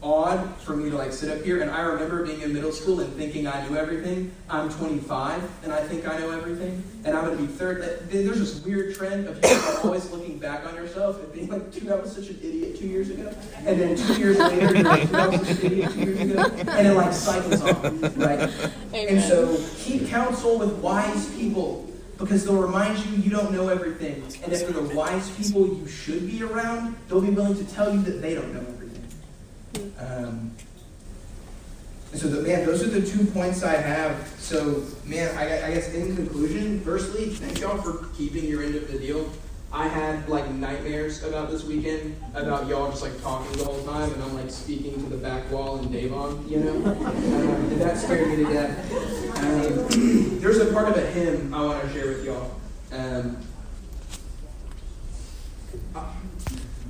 odd 0.05 0.55
for 0.57 0.77
me 0.77 0.89
to 0.89 0.95
like 0.95 1.11
sit 1.11 1.35
up 1.35 1.43
here 1.43 1.61
and 1.61 1.71
I 1.71 1.81
remember 1.81 2.23
being 2.23 2.41
in 2.41 2.53
middle 2.53 2.71
school 2.71 2.99
and 2.99 3.11
thinking 3.15 3.47
I 3.47 3.67
knew 3.67 3.75
everything. 3.75 4.31
I'm 4.49 4.69
25 4.69 5.63
and 5.63 5.73
I 5.73 5.81
think 5.81 6.07
I 6.07 6.19
know 6.19 6.29
everything. 6.29 6.83
And 7.03 7.17
I'm 7.17 7.25
going 7.25 7.37
to 7.37 7.43
be 7.43 7.51
third. 7.51 7.81
There's 8.09 8.39
this 8.39 8.63
weird 8.63 8.95
trend 8.95 9.27
of 9.27 9.43
you 9.43 9.79
always 9.83 10.09
looking 10.11 10.37
back 10.37 10.65
on 10.67 10.75
yourself 10.75 11.21
and 11.21 11.33
being 11.33 11.49
like, 11.49 11.71
dude, 11.71 11.89
I 11.89 11.95
was 11.95 12.15
such 12.15 12.29
an 12.29 12.37
idiot 12.43 12.77
two 12.77 12.87
years 12.87 13.09
ago. 13.09 13.33
And 13.65 13.81
then 13.81 13.97
two 13.97 14.19
years 14.19 14.37
later, 14.37 14.75
you're 14.75 14.83
like, 14.83 15.01
dude, 15.01 15.15
I 15.15 15.27
was 15.27 15.47
such 15.47 15.59
an 15.59 15.65
idiot 15.65 15.91
two 15.91 15.99
years 15.99 16.21
ago. 16.21 16.43
And 16.67 16.87
it 16.87 16.93
like 16.93 17.13
cycles 17.13 17.61
on, 17.61 17.99
right? 18.15 18.71
And 18.93 19.21
so 19.21 19.59
keep 19.77 20.07
counsel 20.07 20.59
with 20.59 20.73
wise 20.75 21.33
people 21.35 21.91
because 22.19 22.45
they'll 22.45 22.61
remind 22.61 22.97
you 22.99 23.17
you 23.17 23.31
don't 23.31 23.51
know 23.51 23.69
everything. 23.69 24.23
And 24.43 24.53
if 24.53 24.61
they're 24.61 24.71
the 24.71 24.95
wise 24.95 25.29
people 25.31 25.67
you 25.67 25.87
should 25.87 26.27
be 26.27 26.43
around, 26.43 26.95
they'll 27.07 27.21
be 27.21 27.31
willing 27.31 27.57
to 27.57 27.65
tell 27.73 27.93
you 27.93 28.01
that 28.03 28.21
they 28.21 28.35
don't 28.35 28.53
know 28.53 28.59
everything. 28.59 28.74
Um, 29.99 30.51
so, 32.13 32.27
man, 32.41 32.65
those 32.65 32.81
are 32.81 32.87
the 32.87 33.05
two 33.05 33.25
points 33.25 33.63
I 33.63 33.75
have. 33.75 34.27
So, 34.39 34.83
man, 35.05 35.35
I, 35.37 35.67
I 35.67 35.73
guess 35.73 35.93
in 35.93 36.15
conclusion, 36.15 36.79
firstly, 36.81 37.29
thank 37.29 37.59
y'all 37.59 37.77
for 37.77 38.07
keeping 38.15 38.45
your 38.45 38.63
end 38.63 38.75
of 38.75 38.89
the 38.91 38.97
deal. 38.97 39.29
I 39.75 39.89
had 39.89 40.29
like 40.29 40.49
nightmares 40.51 41.23
about 41.23 41.51
this 41.51 41.65
weekend, 41.65 42.15
about 42.33 42.67
y'all 42.67 42.89
just 42.89 43.01
like 43.01 43.21
talking 43.21 43.51
the 43.57 43.65
whole 43.65 43.83
time, 43.83 44.09
and 44.13 44.23
I'm 44.23 44.33
like 44.33 44.49
speaking 44.49 44.93
to 45.03 45.09
the 45.09 45.17
back 45.17 45.51
wall 45.51 45.79
in 45.79 45.91
Davon, 45.91 46.47
you 46.47 46.59
know? 46.59 46.75
Um, 47.05 47.71
and 47.71 47.81
that 47.81 47.97
scared 47.97 48.29
me 48.29 48.37
to 48.37 48.53
death. 48.53 49.39
Um, 49.43 50.39
there's 50.39 50.59
a 50.59 50.71
part 50.71 50.87
of 50.87 50.95
a 50.95 51.05
hymn 51.07 51.53
I 51.53 51.65
want 51.65 51.83
to 51.83 51.93
share 51.93 52.07
with 52.07 52.25
y'all. 52.25 52.55
Um, 52.93 53.37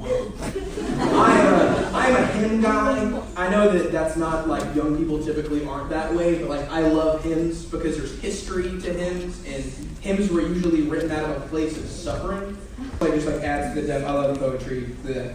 I, 0.01 1.41
uh, 1.47 1.91
I'm 1.93 2.15
a 2.15 2.25
hymn 2.27 2.61
guy. 2.61 3.21
I 3.35 3.49
know 3.49 3.64
that 3.77 3.91
that's 3.91 4.15
not 4.15 4.47
like 4.47 4.75
young 4.75 4.97
people 4.97 5.23
typically 5.23 5.65
aren't 5.65 5.89
that 5.89 6.13
way, 6.13 6.39
but 6.39 6.49
like 6.49 6.69
I 6.69 6.81
love 6.81 7.23
hymns 7.23 7.65
because 7.65 7.97
there's 7.97 8.19
history 8.19 8.81
to 8.81 8.93
hymns, 8.93 9.43
and 9.45 9.63
hymns 10.01 10.29
were 10.29 10.41
usually 10.41 10.83
written 10.83 11.11
out 11.11 11.29
of 11.29 11.43
a 11.43 11.47
place 11.47 11.77
of 11.77 11.85
suffering. 11.85 12.57
Like 12.99 13.13
just 13.13 13.27
like 13.27 13.41
adds 13.41 13.75
to 13.75 13.81
the 13.81 13.87
depth. 13.87 14.05
I 14.05 14.11
love 14.11 14.39
poetry. 14.39 14.81
The, 15.03 15.33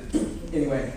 anyway, 0.53 0.93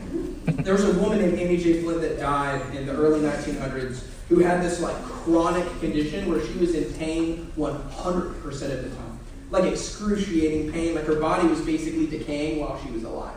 there 0.45 0.73
was 0.73 0.85
a 0.85 0.99
woman 0.99 1.19
named 1.19 1.39
Annie 1.39 1.57
J. 1.57 1.81
Flint 1.81 2.01
that 2.01 2.19
died 2.19 2.75
in 2.75 2.85
the 2.85 2.93
early 2.93 3.19
1900s 3.19 4.05
who 4.29 4.39
had 4.39 4.63
this 4.63 4.79
like 4.79 4.95
chronic 5.03 5.67
condition 5.79 6.29
where 6.29 6.45
she 6.45 6.57
was 6.57 6.75
in 6.75 6.93
pain 6.93 7.51
100% 7.57 8.45
of 8.45 8.59
the 8.83 8.95
time, 8.95 9.19
like 9.51 9.65
excruciating 9.65 10.71
pain. 10.71 10.95
Like 10.95 11.05
her 11.05 11.19
body 11.19 11.47
was 11.47 11.61
basically 11.61 12.07
decaying 12.07 12.59
while 12.59 12.81
she 12.83 12.91
was 12.91 13.03
alive. 13.03 13.35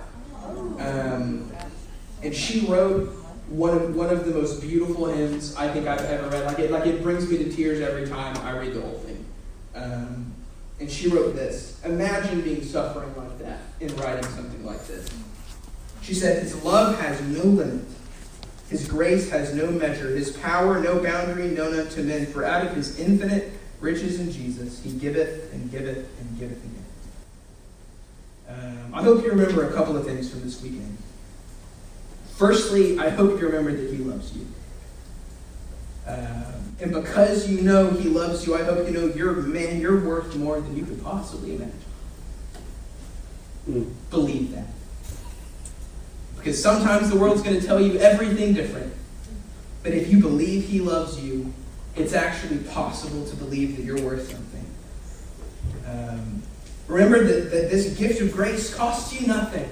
Um, 0.78 1.52
and 2.22 2.34
she 2.34 2.66
wrote 2.66 3.25
one 3.48 3.76
of 3.76 3.94
one 3.94 4.10
of 4.10 4.24
the 4.24 4.32
most 4.32 4.60
beautiful 4.60 5.06
hymns 5.06 5.54
I 5.56 5.68
think 5.68 5.86
I've 5.86 6.00
ever 6.00 6.28
read. 6.28 6.46
Like 6.46 6.58
it, 6.58 6.70
like 6.70 6.86
it 6.86 7.02
brings 7.02 7.30
me 7.30 7.38
to 7.38 7.50
tears 7.50 7.80
every 7.80 8.06
time 8.06 8.36
I 8.38 8.58
read 8.58 8.74
the 8.74 8.80
whole 8.80 8.98
thing. 8.98 9.24
Um, 9.74 10.34
and 10.80 10.90
she 10.90 11.08
wrote 11.08 11.34
this: 11.34 11.80
Imagine 11.84 12.40
being 12.42 12.62
suffering 12.62 13.14
like 13.16 13.38
that 13.38 13.60
in 13.80 13.94
writing 13.96 14.24
something 14.30 14.64
like 14.64 14.84
this. 14.86 15.08
She 16.02 16.14
said, 16.14 16.42
"His 16.42 16.62
love 16.64 16.98
has 17.00 17.20
no 17.20 17.42
limit. 17.42 17.84
His 18.68 18.88
grace 18.88 19.30
has 19.30 19.54
no 19.54 19.70
measure. 19.70 20.08
His 20.08 20.36
power 20.38 20.80
no 20.80 21.00
boundary 21.00 21.48
known 21.48 21.78
unto 21.78 22.02
men. 22.02 22.26
For 22.26 22.44
out 22.44 22.66
of 22.66 22.74
His 22.74 22.98
infinite 22.98 23.52
riches 23.80 24.18
in 24.18 24.32
Jesus, 24.32 24.82
He 24.82 24.90
giveth 24.90 25.52
and 25.52 25.70
giveth 25.70 26.08
and 26.20 26.38
giveth 26.38 26.58
again." 26.64 26.84
Um, 28.48 28.94
I 28.94 29.02
hope 29.02 29.22
you 29.22 29.30
remember 29.30 29.68
a 29.68 29.72
couple 29.72 29.96
of 29.96 30.04
things 30.04 30.30
from 30.30 30.42
this 30.42 30.60
weekend. 30.62 30.98
Firstly, 32.36 32.98
I 32.98 33.08
hope 33.08 33.40
you 33.40 33.46
remember 33.46 33.72
that 33.72 33.90
He 33.90 33.96
loves 33.96 34.36
you. 34.36 34.46
Um, 36.06 36.76
and 36.80 36.92
because 36.92 37.48
you 37.50 37.62
know 37.62 37.88
He 37.90 38.10
loves 38.10 38.46
you, 38.46 38.54
I 38.54 38.62
hope 38.62 38.86
you 38.86 38.92
know 38.92 39.06
you're 39.06 39.32
man, 39.32 39.80
you're 39.80 40.04
worth 40.04 40.36
more 40.36 40.60
than 40.60 40.76
you 40.76 40.84
could 40.84 41.02
possibly 41.02 41.56
imagine. 41.56 41.80
Mm. 43.68 43.90
Believe 44.10 44.52
that. 44.52 44.66
Because 46.36 46.62
sometimes 46.62 47.08
the 47.08 47.18
world's 47.18 47.40
going 47.42 47.58
to 47.58 47.66
tell 47.66 47.80
you 47.80 47.98
everything 48.00 48.52
different. 48.52 48.92
But 49.82 49.92
if 49.92 50.12
you 50.12 50.20
believe 50.20 50.68
He 50.68 50.80
loves 50.80 51.18
you, 51.18 51.54
it's 51.94 52.12
actually 52.12 52.58
possible 52.58 53.24
to 53.24 53.36
believe 53.36 53.78
that 53.78 53.82
you're 53.82 54.02
worth 54.02 54.30
something. 54.30 54.66
Um, 55.86 56.42
remember 56.86 57.24
that, 57.24 57.50
that 57.50 57.70
this 57.70 57.96
gift 57.96 58.20
of 58.20 58.32
grace 58.32 58.74
costs 58.74 59.18
you 59.18 59.26
nothing, 59.26 59.68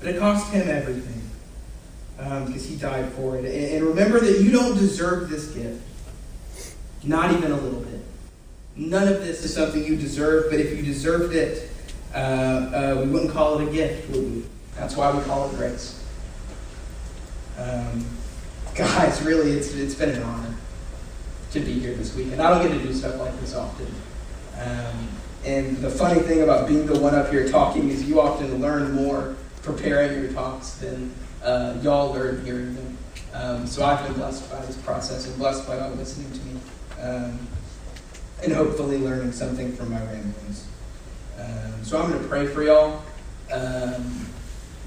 but 0.00 0.14
it 0.14 0.18
costs 0.18 0.50
Him 0.50 0.66
everything 0.66 1.21
because 2.16 2.64
um, 2.64 2.70
He 2.70 2.76
died 2.76 3.12
for 3.12 3.36
it. 3.36 3.44
And, 3.44 3.76
and 3.76 3.84
remember 3.84 4.20
that 4.20 4.40
you 4.40 4.50
don't 4.50 4.76
deserve 4.76 5.30
this 5.30 5.48
gift, 5.48 5.80
not 7.04 7.32
even 7.32 7.52
a 7.52 7.56
little 7.56 7.80
bit. 7.80 8.00
None 8.76 9.08
of 9.08 9.20
this 9.20 9.44
is 9.44 9.54
something 9.54 9.84
you 9.84 9.96
deserve, 9.96 10.50
but 10.50 10.58
if 10.58 10.76
you 10.76 10.82
deserved 10.82 11.34
it, 11.34 11.70
uh, 12.14 12.16
uh, 12.16 13.02
we 13.04 13.10
wouldn't 13.10 13.32
call 13.32 13.58
it 13.58 13.68
a 13.68 13.70
gift, 13.70 14.10
would 14.10 14.22
we? 14.22 14.44
That's 14.76 14.96
why 14.96 15.14
we 15.16 15.22
call 15.24 15.50
it 15.50 15.56
grace. 15.56 16.04
Um, 17.58 18.04
guys, 18.74 19.22
really, 19.22 19.52
it's, 19.52 19.74
it's 19.74 19.94
been 19.94 20.10
an 20.10 20.22
honor 20.22 20.54
to 21.52 21.60
be 21.60 21.72
here 21.72 21.94
this 21.94 22.14
week. 22.16 22.28
And 22.32 22.40
I 22.40 22.50
don't 22.50 22.66
get 22.66 22.78
to 22.78 22.82
do 22.82 22.92
stuff 22.94 23.18
like 23.18 23.38
this 23.40 23.54
often. 23.54 23.86
Um, 24.58 25.08
and 25.44 25.76
the 25.78 25.90
funny 25.90 26.20
thing 26.20 26.42
about 26.42 26.68
being 26.68 26.86
the 26.86 26.98
one 26.98 27.14
up 27.14 27.30
here 27.30 27.48
talking 27.48 27.90
is 27.90 28.08
you 28.08 28.20
often 28.20 28.60
learn 28.60 28.92
more 28.92 29.36
preparing 29.62 30.22
your 30.22 30.32
talks 30.32 30.72
than 30.74 31.12
uh, 31.42 31.76
y'all 31.82 32.12
learn 32.12 32.44
hearing 32.44 32.74
them. 32.74 32.98
Um, 33.34 33.66
so 33.66 33.84
I've 33.84 34.04
been 34.04 34.14
blessed 34.14 34.50
by 34.50 34.64
this 34.66 34.76
process 34.76 35.26
and 35.26 35.36
blessed 35.38 35.66
by 35.66 35.78
y'all 35.78 35.94
listening 35.94 36.30
to 36.32 36.40
me. 36.46 36.60
Um, 37.00 37.38
and 38.42 38.52
hopefully 38.52 38.98
learning 38.98 39.32
something 39.32 39.72
from 39.72 39.90
my 39.90 40.00
ramblings. 40.04 40.66
Um, 41.38 41.82
so 41.82 42.00
I'm 42.00 42.10
going 42.10 42.22
to 42.22 42.28
pray 42.28 42.46
for 42.46 42.62
y'all. 42.62 43.02
Um, 43.52 44.26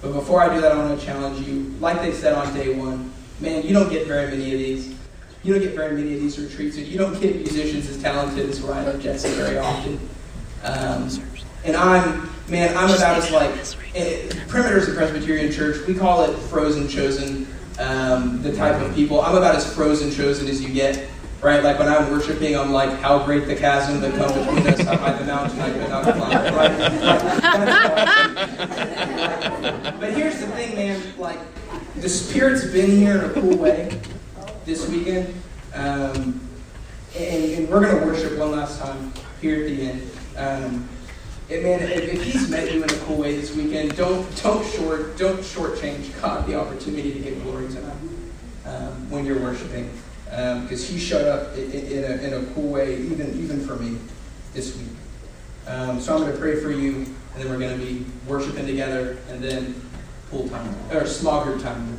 but 0.01 0.13
before 0.13 0.41
I 0.41 0.53
do 0.53 0.61
that, 0.61 0.71
I 0.71 0.77
want 0.77 0.99
to 0.99 1.05
challenge 1.05 1.47
you. 1.47 1.75
Like 1.79 2.01
they 2.01 2.11
said 2.11 2.33
on 2.33 2.53
day 2.53 2.77
one, 2.77 3.11
man, 3.39 3.63
you 3.63 3.73
don't 3.73 3.89
get 3.89 4.07
very 4.07 4.27
many 4.27 4.53
of 4.53 4.59
these. 4.59 4.95
You 5.43 5.53
don't 5.53 5.63
get 5.63 5.75
very 5.75 5.95
many 5.95 6.13
of 6.15 6.19
these 6.21 6.39
retreats, 6.39 6.77
and 6.77 6.87
you 6.87 6.97
don't 6.97 7.19
get 7.21 7.35
musicians 7.35 7.87
as 7.89 8.01
talented 8.01 8.49
as 8.49 8.61
Ryan 8.61 8.95
or 8.95 8.99
Jesse 8.99 9.29
very 9.29 9.57
often. 9.57 9.99
Um, 10.63 11.09
and 11.63 11.75
I'm, 11.75 12.29
man, 12.47 12.75
I'm 12.77 12.89
about 12.89 13.17
as 13.17 13.31
like, 13.31 13.51
eh, 13.95 14.29
Perimeter 14.47 14.77
is 14.77 14.89
a 14.89 14.93
Presbyterian 14.93 15.51
church. 15.51 15.85
We 15.87 15.93
call 15.93 16.23
it 16.23 16.35
frozen 16.35 16.87
chosen, 16.87 17.47
um, 17.79 18.41
the 18.41 18.55
type 18.55 18.81
of 18.81 18.93
people. 18.93 19.21
I'm 19.21 19.35
about 19.35 19.55
as 19.55 19.71
frozen 19.73 20.11
chosen 20.11 20.47
as 20.47 20.61
you 20.61 20.73
get, 20.73 21.09
right? 21.41 21.63
Like 21.63 21.79
when 21.79 21.87
I'm 21.87 22.11
worshiping, 22.11 22.57
I'm 22.57 22.71
like, 22.71 22.91
how 22.99 23.23
great 23.25 23.47
the 23.47 23.55
chasm 23.55 24.01
that 24.01 24.13
comes 24.15 24.33
between 24.33 24.67
us, 24.67 24.79
how 24.81 24.97
high 24.97 25.13
the 25.13 25.25
mountain 25.25 25.59
I 25.61 25.71
could 25.71 25.89
not 25.89 26.03
climb, 26.03 26.55
right? 26.55 26.77
but 29.99 30.13
here's 30.13 30.39
the 30.39 30.47
thing, 30.47 30.75
man, 30.75 31.01
like, 31.17 31.39
the 31.95 32.09
Spirit's 32.09 32.65
been 32.65 32.91
here 32.91 33.17
in 33.17 33.31
a 33.31 33.33
cool 33.33 33.57
way 33.57 33.99
this 34.65 34.87
weekend. 34.89 35.33
Um, 35.73 36.41
and, 37.17 37.53
and, 37.53 37.69
we're 37.69 37.81
going 37.81 37.99
to 37.99 38.05
worship 38.05 38.37
one 38.37 38.51
last 38.51 38.79
time 38.79 39.13
here 39.41 39.61
at 39.61 39.67
the 39.67 39.81
end. 39.81 40.11
Um, 40.37 40.89
and 41.49 41.63
man, 41.63 41.79
if, 41.81 41.91
if, 41.91 42.23
he's 42.23 42.49
met 42.49 42.73
you 42.73 42.83
in 42.83 42.89
a 42.89 42.97
cool 42.99 43.17
way 43.17 43.35
this 43.35 43.55
weekend, 43.55 43.95
don't 43.95 44.25
don't 44.41 44.65
short 44.65 45.15
don't 45.17 45.39
shortchange 45.39 46.19
God 46.19 46.47
the 46.47 46.59
opportunity 46.59 47.13
to 47.13 47.19
give 47.19 47.43
glory 47.43 47.67
to 47.67 47.81
Him 47.81 48.31
um, 48.65 49.09
when 49.11 49.25
you're 49.25 49.39
worshiping, 49.39 49.91
because 50.25 50.89
um, 50.89 50.93
He 50.93 50.99
showed 50.99 51.27
up 51.27 51.55
in, 51.55 51.71
in, 51.71 52.03
a, 52.03 52.15
in 52.23 52.33
a 52.33 52.53
cool 52.53 52.69
way, 52.69 52.97
even 52.97 53.39
even 53.39 53.65
for 53.65 53.75
me 53.75 53.99
this 54.53 54.75
week. 54.75 54.87
Um, 55.67 55.99
so 55.99 56.15
I'm 56.15 56.21
going 56.21 56.31
to 56.31 56.37
pray 56.39 56.59
for 56.59 56.71
you, 56.71 56.95
and 56.95 57.35
then 57.35 57.49
we're 57.49 57.59
going 57.59 57.77
to 57.79 57.85
be 57.85 58.05
worshiping 58.27 58.65
together, 58.65 59.17
and 59.29 59.43
then 59.43 59.79
pool 60.31 60.49
time 60.49 60.67
or 60.91 61.01
smogger 61.01 61.61
time. 61.61 61.95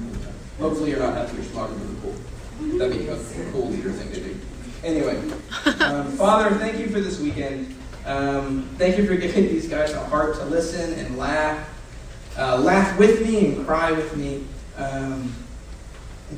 Hopefully, 0.58 0.90
you're 0.90 0.98
not 0.98 1.14
having 1.14 1.36
your 1.36 1.44
smogger 1.44 1.74
in 1.74 1.94
the 1.94 2.00
pool. 2.00 2.78
That'd 2.78 2.98
be 2.98 3.06
a 3.06 3.52
cool 3.52 3.68
leader 3.68 3.92
thing 3.92 4.10
to 4.12 4.20
do. 4.20 4.40
Anyway, 4.82 5.18
um, 5.80 6.10
Father, 6.12 6.54
thank 6.56 6.78
you 6.78 6.88
for 6.88 7.00
this 7.00 7.20
weekend. 7.20 7.75
Um, 8.06 8.68
thank 8.78 8.98
you 8.98 9.06
for 9.06 9.16
giving 9.16 9.48
these 9.48 9.68
guys 9.68 9.92
a 9.92 10.04
heart 10.04 10.36
to 10.36 10.44
listen 10.44 10.92
and 10.94 11.18
laugh. 11.18 11.68
Uh, 12.38 12.56
laugh 12.56 12.96
with 12.98 13.20
me 13.26 13.46
and 13.46 13.66
cry 13.66 13.90
with 13.90 14.16
me. 14.16 14.44
Um, 14.76 15.34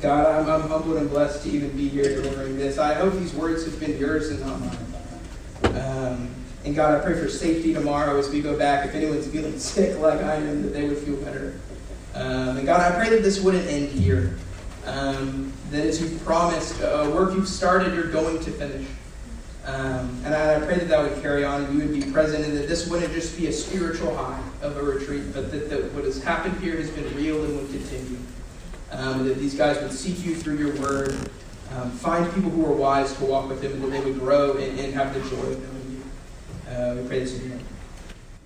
God, 0.01 0.25
I'm, 0.25 0.49
I'm, 0.49 0.67
humbled 0.67 0.97
and 0.97 1.09
blessed 1.09 1.43
to 1.43 1.49
even 1.49 1.69
be 1.77 1.87
here 1.87 2.21
delivering 2.21 2.57
this. 2.57 2.79
I 2.79 2.95
hope 2.95 3.13
these 3.13 3.33
words 3.35 3.65
have 3.65 3.79
been 3.79 3.97
yours 3.99 4.29
and 4.29 4.39
not 4.39 4.59
mine. 4.59 5.79
Um, 5.79 6.29
and 6.65 6.75
God, 6.75 6.99
I 6.99 7.03
pray 7.03 7.13
for 7.13 7.29
safety 7.29 7.73
tomorrow 7.73 8.17
as 8.17 8.29
we 8.29 8.41
go 8.41 8.57
back. 8.57 8.87
If 8.87 8.95
anyone's 8.95 9.27
feeling 9.27 9.59
sick 9.59 9.99
like 9.99 10.21
I 10.21 10.35
am, 10.35 10.63
that 10.63 10.69
they 10.69 10.87
would 10.87 10.97
feel 10.97 11.17
better. 11.17 11.59
Um, 12.15 12.57
and 12.57 12.65
God, 12.65 12.81
I 12.81 12.95
pray 12.95 13.09
that 13.11 13.21
this 13.21 13.39
wouldn't 13.41 13.67
end 13.67 13.89
here. 13.89 14.37
Um, 14.85 15.53
that 15.69 15.85
as 15.85 16.01
you've 16.01 16.23
promised, 16.25 16.81
uh, 16.81 17.11
work 17.13 17.35
you've 17.35 17.47
started, 17.47 17.93
you're 17.93 18.11
going 18.11 18.39
to 18.39 18.51
finish. 18.51 18.87
Um, 19.69 20.19
and 20.25 20.33
I, 20.33 20.55
I 20.55 20.59
pray 20.61 20.79
that 20.79 20.87
that 20.87 20.99
would 20.99 21.21
carry 21.21 21.45
on 21.45 21.63
and 21.63 21.73
you 21.73 21.87
would 21.87 21.93
be 21.93 22.11
present 22.11 22.43
and 22.43 22.57
that 22.57 22.67
this 22.67 22.87
wouldn't 22.87 23.13
just 23.13 23.37
be 23.37 23.47
a 23.47 23.53
spiritual 23.53 24.15
high 24.15 24.41
of 24.63 24.75
a 24.77 24.81
retreat, 24.81 25.31
but 25.31 25.51
that, 25.51 25.69
that 25.69 25.93
what 25.93 26.05
has 26.05 26.23
happened 26.23 26.59
here 26.59 26.75
has 26.77 26.89
been 26.89 27.05
real 27.15 27.43
and 27.45 27.55
would 27.55 27.69
continue. 27.69 28.17
Um, 28.91 29.27
that 29.27 29.37
these 29.37 29.53
guys 29.53 29.79
would 29.79 29.91
seek 29.91 30.25
you 30.25 30.35
through 30.35 30.57
your 30.57 30.75
word, 30.81 31.29
um, 31.75 31.91
find 31.91 32.33
people 32.33 32.49
who 32.49 32.65
are 32.65 32.75
wise 32.75 33.15
to 33.17 33.25
walk 33.25 33.47
with 33.47 33.61
them, 33.61 33.73
and 33.73 33.83
that 33.83 33.91
they 33.91 34.01
would 34.01 34.19
grow 34.19 34.57
and, 34.57 34.79
and 34.79 34.91
have 34.95 35.13
the 35.13 35.19
joy 35.29 35.45
of 35.51 35.61
knowing 35.61 35.91
you. 35.91 36.73
Uh, 36.73 36.95
we 36.95 37.07
pray 37.07 37.19
this 37.19 37.39
in 37.39 37.49
your. 37.49 37.58